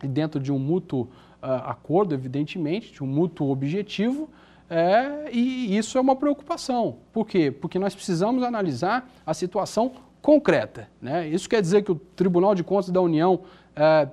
[0.01, 1.09] e dentro de um mútuo
[1.41, 4.29] acordo, evidentemente, de um mútuo objetivo,
[4.69, 6.97] é, e isso é uma preocupação.
[7.11, 7.49] Por quê?
[7.49, 10.89] Porque nós precisamos analisar a situação concreta.
[11.01, 11.27] Né?
[11.27, 13.41] Isso quer dizer que o Tribunal de Contas da União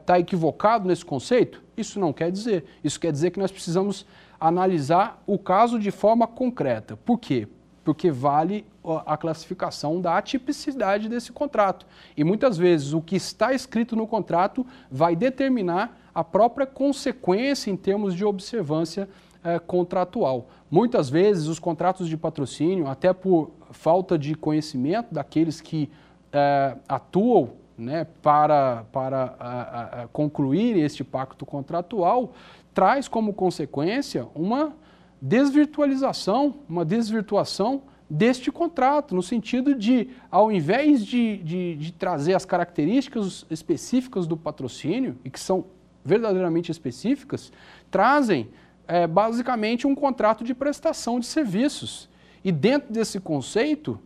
[0.01, 1.63] está é, equivocado nesse conceito?
[1.77, 2.65] Isso não quer dizer.
[2.83, 4.07] Isso quer dizer que nós precisamos
[4.41, 6.97] analisar o caso de forma concreta.
[6.97, 7.47] Por quê?
[7.85, 8.67] Porque vale
[9.05, 11.87] a classificação da atipicidade desse contrato.
[12.17, 17.77] E muitas vezes o que está escrito no contrato vai determinar a própria consequência em
[17.77, 19.07] termos de observância
[19.45, 20.49] é, contratual.
[20.71, 25.91] Muitas vezes os contratos de patrocínio, até por falta de conhecimento daqueles que
[26.33, 32.33] é, atuam né, para, para a, a, concluir este pacto contratual
[32.73, 34.75] traz como consequência uma
[35.21, 42.47] desvirtualização, uma desvirtuação deste contrato, no sentido de, ao invés de, de, de, trazer as
[42.47, 45.65] características específicas do patrocínio, e que são
[46.07, 47.53] verdadeiramente específicas,
[47.91, 48.49] trazem
[48.87, 52.09] é, basicamente um contrato de prestação de serviços.
[52.45, 53.99] E dentro desse conceito,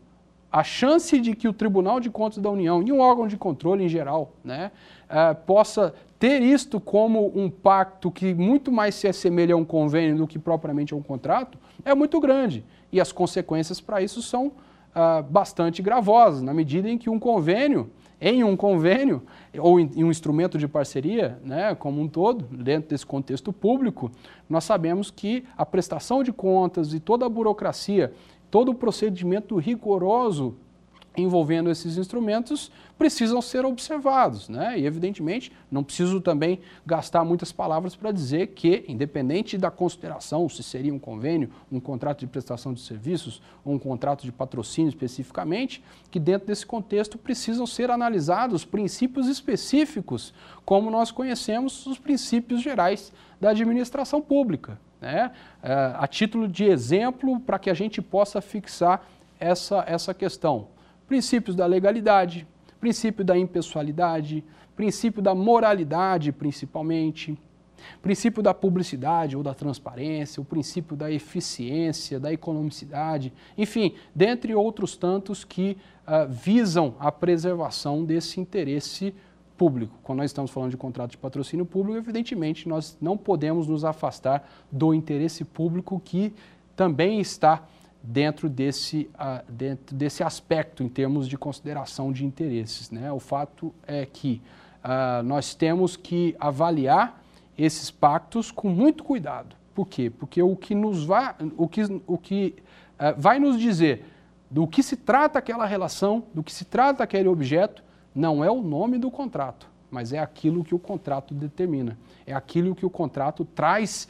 [0.50, 3.84] a chance de que o Tribunal de Contas da União e um órgão de controle
[3.84, 4.72] em geral né,
[5.08, 10.16] é, possa ter isto como um pacto que muito mais se assemelha a um convênio
[10.16, 14.52] do que propriamente a um contrato é muito grande e as consequências para isso são
[14.92, 17.90] ah, bastante gravosas, na medida em que um convênio,
[18.20, 19.22] em um convênio,
[19.58, 24.10] ou em, um instrumento de parceria, né, como um todo, dentro desse contexto público,
[24.48, 28.12] nós sabemos que a prestação de contas e toda a burocracia,
[28.50, 30.56] todo o procedimento rigoroso
[31.16, 34.48] envolvendo esses instrumentos precisam ser observados.
[34.48, 34.78] Né?
[34.78, 40.62] E, evidentemente, não preciso também gastar muitas palavras para dizer que, independente da consideração, se
[40.62, 45.82] seria um convênio, um contrato de prestação de serviços ou um contrato de patrocínio especificamente,
[46.10, 50.34] que dentro desse contexto precisam ser analisados princípios específicos,
[50.64, 54.78] como nós conhecemos os princípios gerais da administração pública.
[55.00, 55.32] Né?
[55.62, 59.02] É, a título de exemplo, para que a gente possa fixar
[59.38, 60.68] essa, essa questão
[61.10, 62.46] princípios da legalidade,
[62.78, 64.44] princípio da impessoalidade,
[64.76, 67.36] princípio da moralidade, principalmente,
[68.00, 74.96] princípio da publicidade ou da transparência, o princípio da eficiência, da economicidade, enfim, dentre outros
[74.96, 79.12] tantos que uh, visam a preservação desse interesse
[79.58, 79.98] público.
[80.04, 84.48] Quando nós estamos falando de contrato de patrocínio público, evidentemente nós não podemos nos afastar
[84.70, 86.32] do interesse público que
[86.76, 87.64] também está
[88.02, 92.90] dentro desse, uh, dentro desse aspecto em termos de consideração de interesses.
[92.90, 93.12] Né?
[93.12, 94.40] O fato é que
[94.82, 97.22] uh, nós temos que avaliar
[97.56, 99.54] esses pactos com muito cuidado.
[99.74, 100.10] Por quê?
[100.10, 102.56] Porque o que, nos vai, o que, o que
[102.94, 104.04] uh, vai nos dizer
[104.50, 107.84] do que se trata aquela relação, do que se trata aquele objeto,
[108.14, 111.96] não é o nome do contrato, mas é aquilo que o contrato determina.
[112.26, 114.08] É aquilo que o contrato traz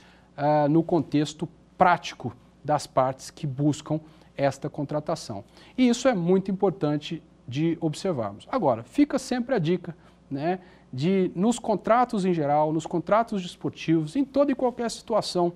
[0.70, 2.34] no contexto prático
[2.64, 4.00] das partes que buscam
[4.36, 5.44] esta contratação.
[5.76, 8.46] E isso é muito importante de observarmos.
[8.50, 9.96] Agora, fica sempre a dica
[10.30, 10.60] né,
[10.92, 15.52] de, nos contratos em geral, nos contratos desportivos, em toda e qualquer situação,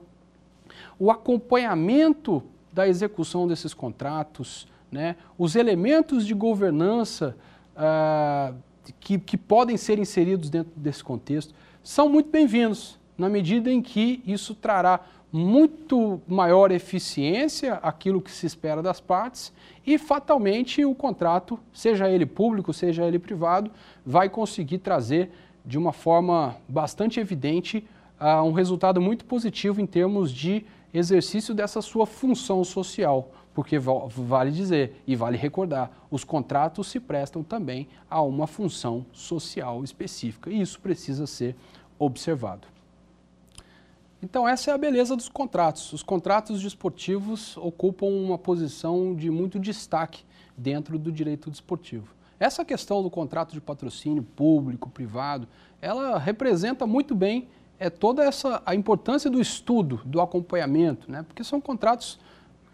[0.99, 2.43] o acompanhamento
[2.73, 7.37] da execução desses contratos, né, os elementos de governança
[7.77, 8.55] uh,
[8.99, 14.23] que, que podem ser inseridos dentro desse contexto, são muito bem-vindos, na medida em que
[14.27, 15.01] isso trará
[15.37, 19.53] muito maior eficiência aquilo que se espera das partes
[19.85, 23.69] e fatalmente o contrato, seja ele público, seja ele privado,
[24.07, 25.33] vai conseguir trazer
[25.67, 27.85] de uma forma bastante evidente
[28.21, 34.53] uh, um resultado muito positivo em termos de exercício dessa sua função social, porque vale
[34.53, 40.61] dizer e vale recordar, os contratos se prestam também a uma função social específica e
[40.61, 41.57] isso precisa ser
[41.99, 42.74] observado.
[44.25, 45.93] Então, essa é a beleza dos contratos.
[45.93, 50.25] Os contratos desportivos ocupam uma posição de muito destaque
[50.57, 52.09] dentro do direito desportivo.
[52.41, 55.47] Essa questão do contrato de patrocínio público, privado,
[55.79, 57.49] ela representa muito bem
[57.79, 61.23] é, toda essa a importância do estudo, do acompanhamento, né?
[61.23, 62.19] porque são contratos,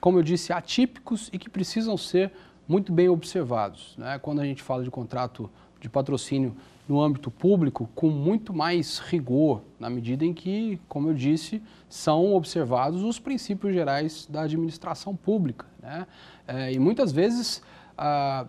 [0.01, 2.31] como eu disse, atípicos e que precisam ser
[2.69, 3.97] muito bem observados.
[3.99, 4.21] Né?
[4.21, 6.55] Quando a gente fala de contrato de patrocínio
[6.91, 12.35] no âmbito público com muito mais rigor, na medida em que, como eu disse, são
[12.35, 15.67] observados os princípios gerais da administração pública.
[15.81, 16.05] Né?
[16.49, 17.63] É, e muitas vezes
[17.97, 18.45] a,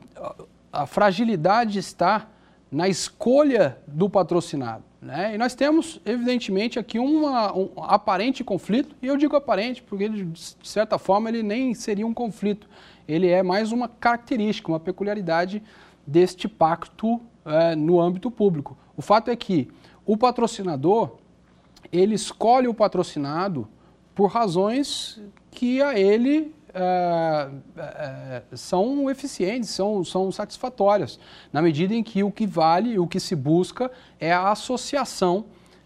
[0.73, 2.27] a, fragilidade está
[2.71, 4.83] na escolha do patrocinado.
[4.99, 5.35] Né?
[5.35, 10.57] E nós temos, evidentemente, aqui uma, um aparente conflito, e eu digo aparente porque, de
[10.63, 12.67] certa forma, ele nem seria um conflito.
[13.07, 15.61] Ele é mais uma característica, uma peculiaridade
[16.07, 18.77] deste pacto é, no âmbito público.
[18.95, 19.69] O fato é que
[20.05, 21.17] o patrocinador,
[21.91, 23.67] ele escolhe o patrocinado
[24.13, 31.19] por razões que a ele é, é, são eficientes, são, são satisfatórias,
[31.51, 35.45] na medida em que o que vale, o que se busca é a associação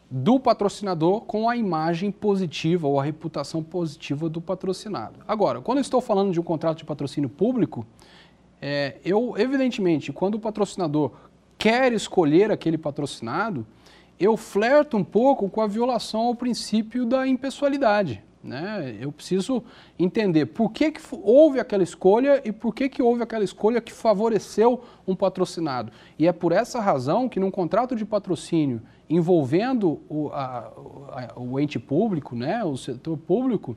[0.09, 5.19] do patrocinador com a imagem positiva ou a reputação positiva do patrocinado.
[5.27, 7.85] Agora, quando estou falando de um contrato de patrocínio público,
[8.61, 11.11] é, eu, evidentemente, quando o patrocinador
[11.65, 13.65] quer escolher aquele patrocinado,
[14.19, 18.21] eu flerto um pouco com a violação ao princípio da impessoalidade.
[18.43, 18.95] Né?
[19.01, 19.63] Eu preciso
[19.97, 23.91] entender por que, que houve aquela escolha e por que, que houve aquela escolha que
[23.91, 25.91] favoreceu um patrocinado.
[26.19, 30.71] E é por essa razão que num contrato de patrocínio envolvendo o, a,
[31.35, 33.75] a, o ente público, né, o setor público,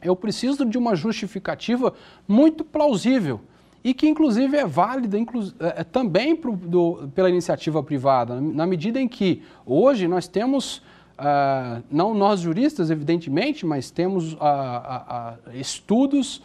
[0.00, 1.92] eu preciso de uma justificativa
[2.28, 3.40] muito plausível
[3.86, 5.22] e que inclusive é válida é,
[5.60, 10.78] é também pro, do, pela iniciativa privada, na medida em que hoje nós temos,
[11.20, 16.42] uh, não nós juristas, evidentemente, mas temos uh, uh, estudos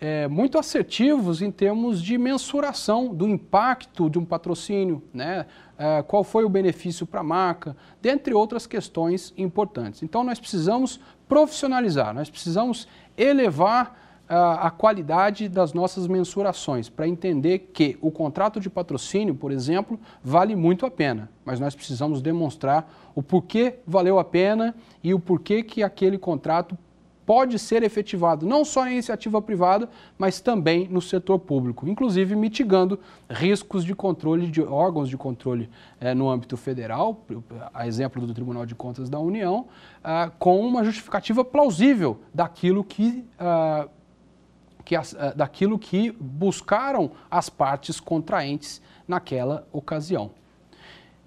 [0.00, 5.46] é, muito assertivos em termos de mensuração do impacto de um patrocínio, né?
[5.78, 10.02] É, qual foi o benefício para a marca, dentre outras questões importantes.
[10.02, 17.98] Então nós precisamos profissionalizar, nós precisamos elevar a qualidade das nossas mensurações, para entender que
[18.00, 23.24] o contrato de patrocínio, por exemplo, vale muito a pena, mas nós precisamos demonstrar o
[23.24, 24.72] porquê valeu a pena
[25.02, 26.78] e o porquê que aquele contrato
[27.26, 32.98] pode ser efetivado não só na iniciativa privada, mas também no setor público, inclusive mitigando
[33.28, 35.68] riscos de controle de órgãos de controle
[36.00, 37.24] eh, no âmbito federal,
[37.72, 39.66] a exemplo do Tribunal de Contas da União,
[40.02, 43.86] ah, com uma justificativa plausível daquilo que ah,
[44.90, 50.32] que as, eh, daquilo que buscaram as partes contraentes naquela ocasião.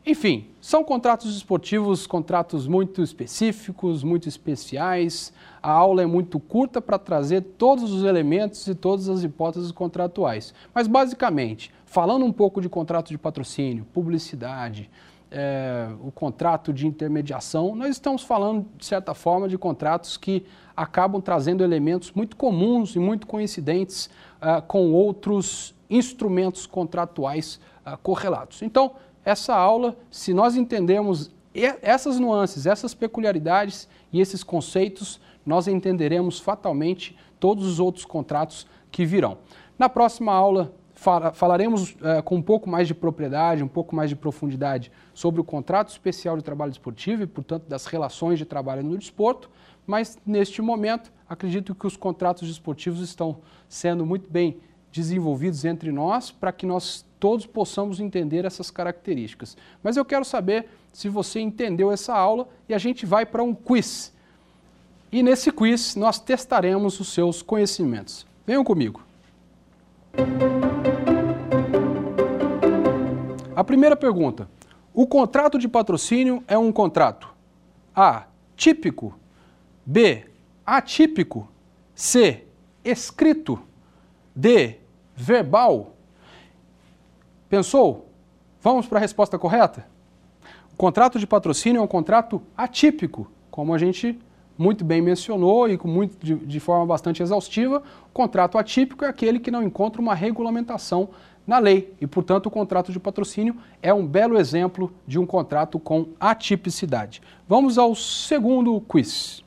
[0.05, 5.31] Enfim, são contratos esportivos, contratos muito específicos, muito especiais.
[5.61, 10.53] A aula é muito curta para trazer todos os elementos e todas as hipóteses contratuais.
[10.73, 14.91] Mas, basicamente, falando um pouco de contrato de patrocínio, publicidade,
[15.31, 20.45] é, o contrato de intermediação, nós estamos falando, de certa forma, de contratos que
[20.75, 24.09] acabam trazendo elementos muito comuns e muito coincidentes
[24.41, 28.61] uh, com outros instrumentos contratuais uh, correlatos.
[28.61, 28.93] Então,
[29.23, 31.31] essa aula, se nós entendemos
[31.81, 39.05] essas nuances, essas peculiaridades e esses conceitos, nós entenderemos fatalmente todos os outros contratos que
[39.05, 39.37] virão.
[39.77, 40.73] Na próxima aula,
[41.33, 45.43] falaremos é, com um pouco mais de propriedade, um pouco mais de profundidade sobre o
[45.43, 49.49] contrato especial de trabalho esportivo e, portanto, das relações de trabalho no desporto,
[49.85, 54.57] mas neste momento acredito que os contratos esportivos estão sendo muito bem
[54.91, 59.57] desenvolvidos entre nós para que nós todos possamos entender essas características.
[59.81, 63.53] Mas eu quero saber se você entendeu essa aula e a gente vai para um
[63.53, 64.13] quiz.
[65.11, 68.25] E nesse quiz nós testaremos os seus conhecimentos.
[68.45, 69.01] Venham comigo.
[73.55, 74.49] A primeira pergunta:
[74.93, 77.33] o contrato de patrocínio é um contrato
[77.95, 78.25] A.
[78.55, 79.17] típico,
[79.85, 80.25] B.
[80.65, 81.47] atípico,
[81.93, 82.45] C.
[82.83, 83.59] escrito,
[84.35, 84.77] D.
[85.15, 85.93] verbal.
[87.49, 88.09] Pensou?
[88.61, 89.85] Vamos para a resposta correta?
[90.73, 94.19] O contrato de patrocínio é um contrato atípico, como a gente
[94.57, 99.07] muito bem mencionou e com muito, de, de forma bastante exaustiva, o contrato atípico é
[99.07, 101.09] aquele que não encontra uma regulamentação
[101.45, 105.77] na lei e, portanto, o contrato de patrocínio é um belo exemplo de um contrato
[105.77, 107.21] com atipicidade.
[107.47, 109.43] Vamos ao segundo quiz.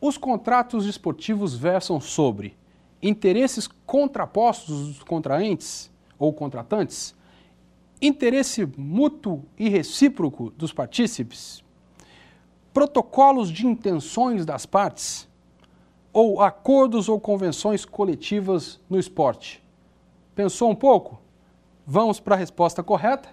[0.00, 2.56] Os contratos esportivos versam sobre
[3.00, 7.14] interesses contrapostos dos contraentes ou contratantes,
[8.00, 11.62] interesse mútuo e recíproco dos partícipes,
[12.74, 15.28] protocolos de intenções das partes
[16.12, 19.62] ou acordos ou convenções coletivas no esporte.
[20.34, 21.20] Pensou um pouco?
[21.86, 23.28] Vamos para a resposta correta?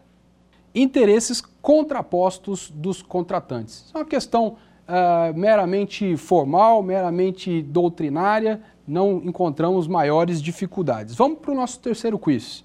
[0.74, 3.91] Interesses contrapostos dos contratantes.
[3.93, 4.55] É uma questão
[4.88, 11.16] uh, meramente formal, meramente doutrinária, não encontramos maiores dificuldades.
[11.16, 12.64] Vamos para o nosso terceiro quiz.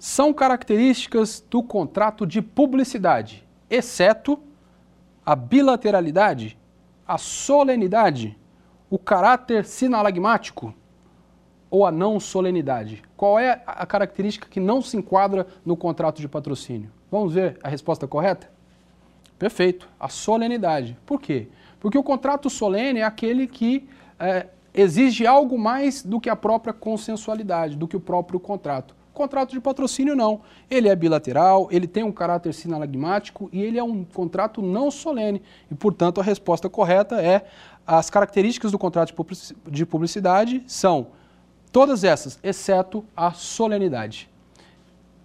[0.00, 4.38] são características do contrato de publicidade, exceto
[5.24, 6.58] a bilateralidade,
[7.06, 8.36] a solenidade,
[8.88, 10.74] o caráter sinalagmático
[11.70, 13.02] ou a não solenidade?
[13.16, 16.90] Qual é a característica que não se enquadra no contrato de patrocínio?
[17.10, 18.50] Vamos ver a resposta correta?
[19.38, 20.96] Perfeito, a solenidade.
[21.06, 21.48] Por quê?
[21.78, 26.72] Porque o contrato solene é aquele que é, exige algo mais do que a própria
[26.72, 28.94] consensualidade, do que o próprio contrato.
[29.14, 30.40] Contrato de patrocínio não.
[30.70, 35.42] Ele é bilateral, ele tem um caráter sinalagmático e ele é um contrato não solene.
[35.70, 37.44] E, portanto, a resposta correta é
[37.86, 39.14] as características do contrato
[39.66, 41.08] de publicidade são
[41.72, 44.28] todas essas, exceto a solenidade.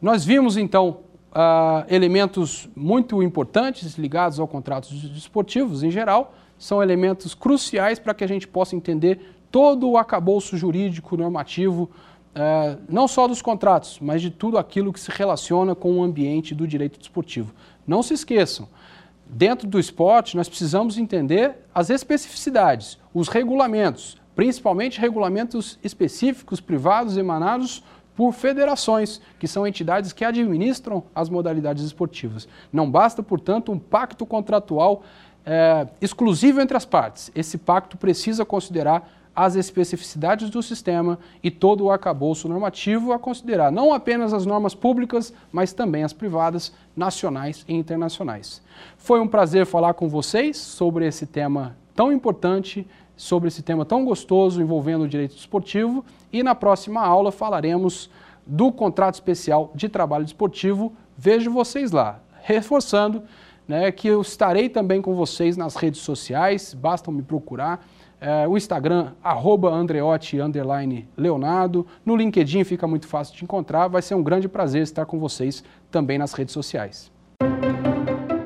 [0.01, 0.99] Nós vimos, então,
[1.31, 8.23] uh, elementos muito importantes ligados ao contrato esportivos em geral, são elementos cruciais para que
[8.23, 11.89] a gente possa entender todo o acabouço jurídico normativo
[12.35, 16.53] é, não só dos contratos, mas de tudo aquilo que se relaciona com o ambiente
[16.53, 17.53] do direito desportivo.
[17.87, 18.67] Não se esqueçam,
[19.25, 27.83] dentro do esporte nós precisamos entender as especificidades, os regulamentos, principalmente regulamentos específicos privados emanados
[28.15, 32.47] por federações, que são entidades que administram as modalidades esportivas.
[32.71, 35.03] Não basta, portanto, um pacto contratual
[35.45, 37.29] é, exclusivo entre as partes.
[37.35, 43.69] Esse pacto precisa considerar as especificidades do sistema e todo o arcabouço normativo a considerar
[43.69, 48.61] não apenas as normas públicas, mas também as privadas, nacionais e internacionais.
[48.97, 54.03] Foi um prazer falar com vocês sobre esse tema tão importante, sobre esse tema tão
[54.03, 58.09] gostoso envolvendo o direito esportivo e na próxima aula falaremos
[58.45, 60.93] do contrato especial de trabalho desportivo.
[61.17, 62.19] Vejo vocês lá.
[62.41, 63.23] Reforçando
[63.67, 67.85] né, que eu estarei também com vocês nas redes sociais, basta me procurar.
[68.19, 70.37] É, o Instagram, arroba Andreotti,
[71.17, 71.85] Leonardo.
[72.05, 73.87] No LinkedIn fica muito fácil de encontrar.
[73.87, 77.11] Vai ser um grande prazer estar com vocês também nas redes sociais.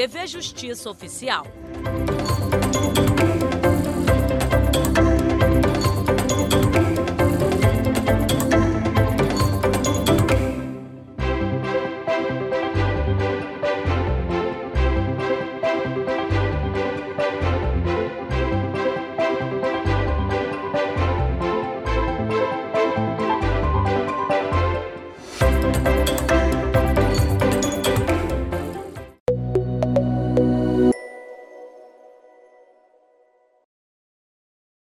[0.00, 1.44] TV Justiça Oficial.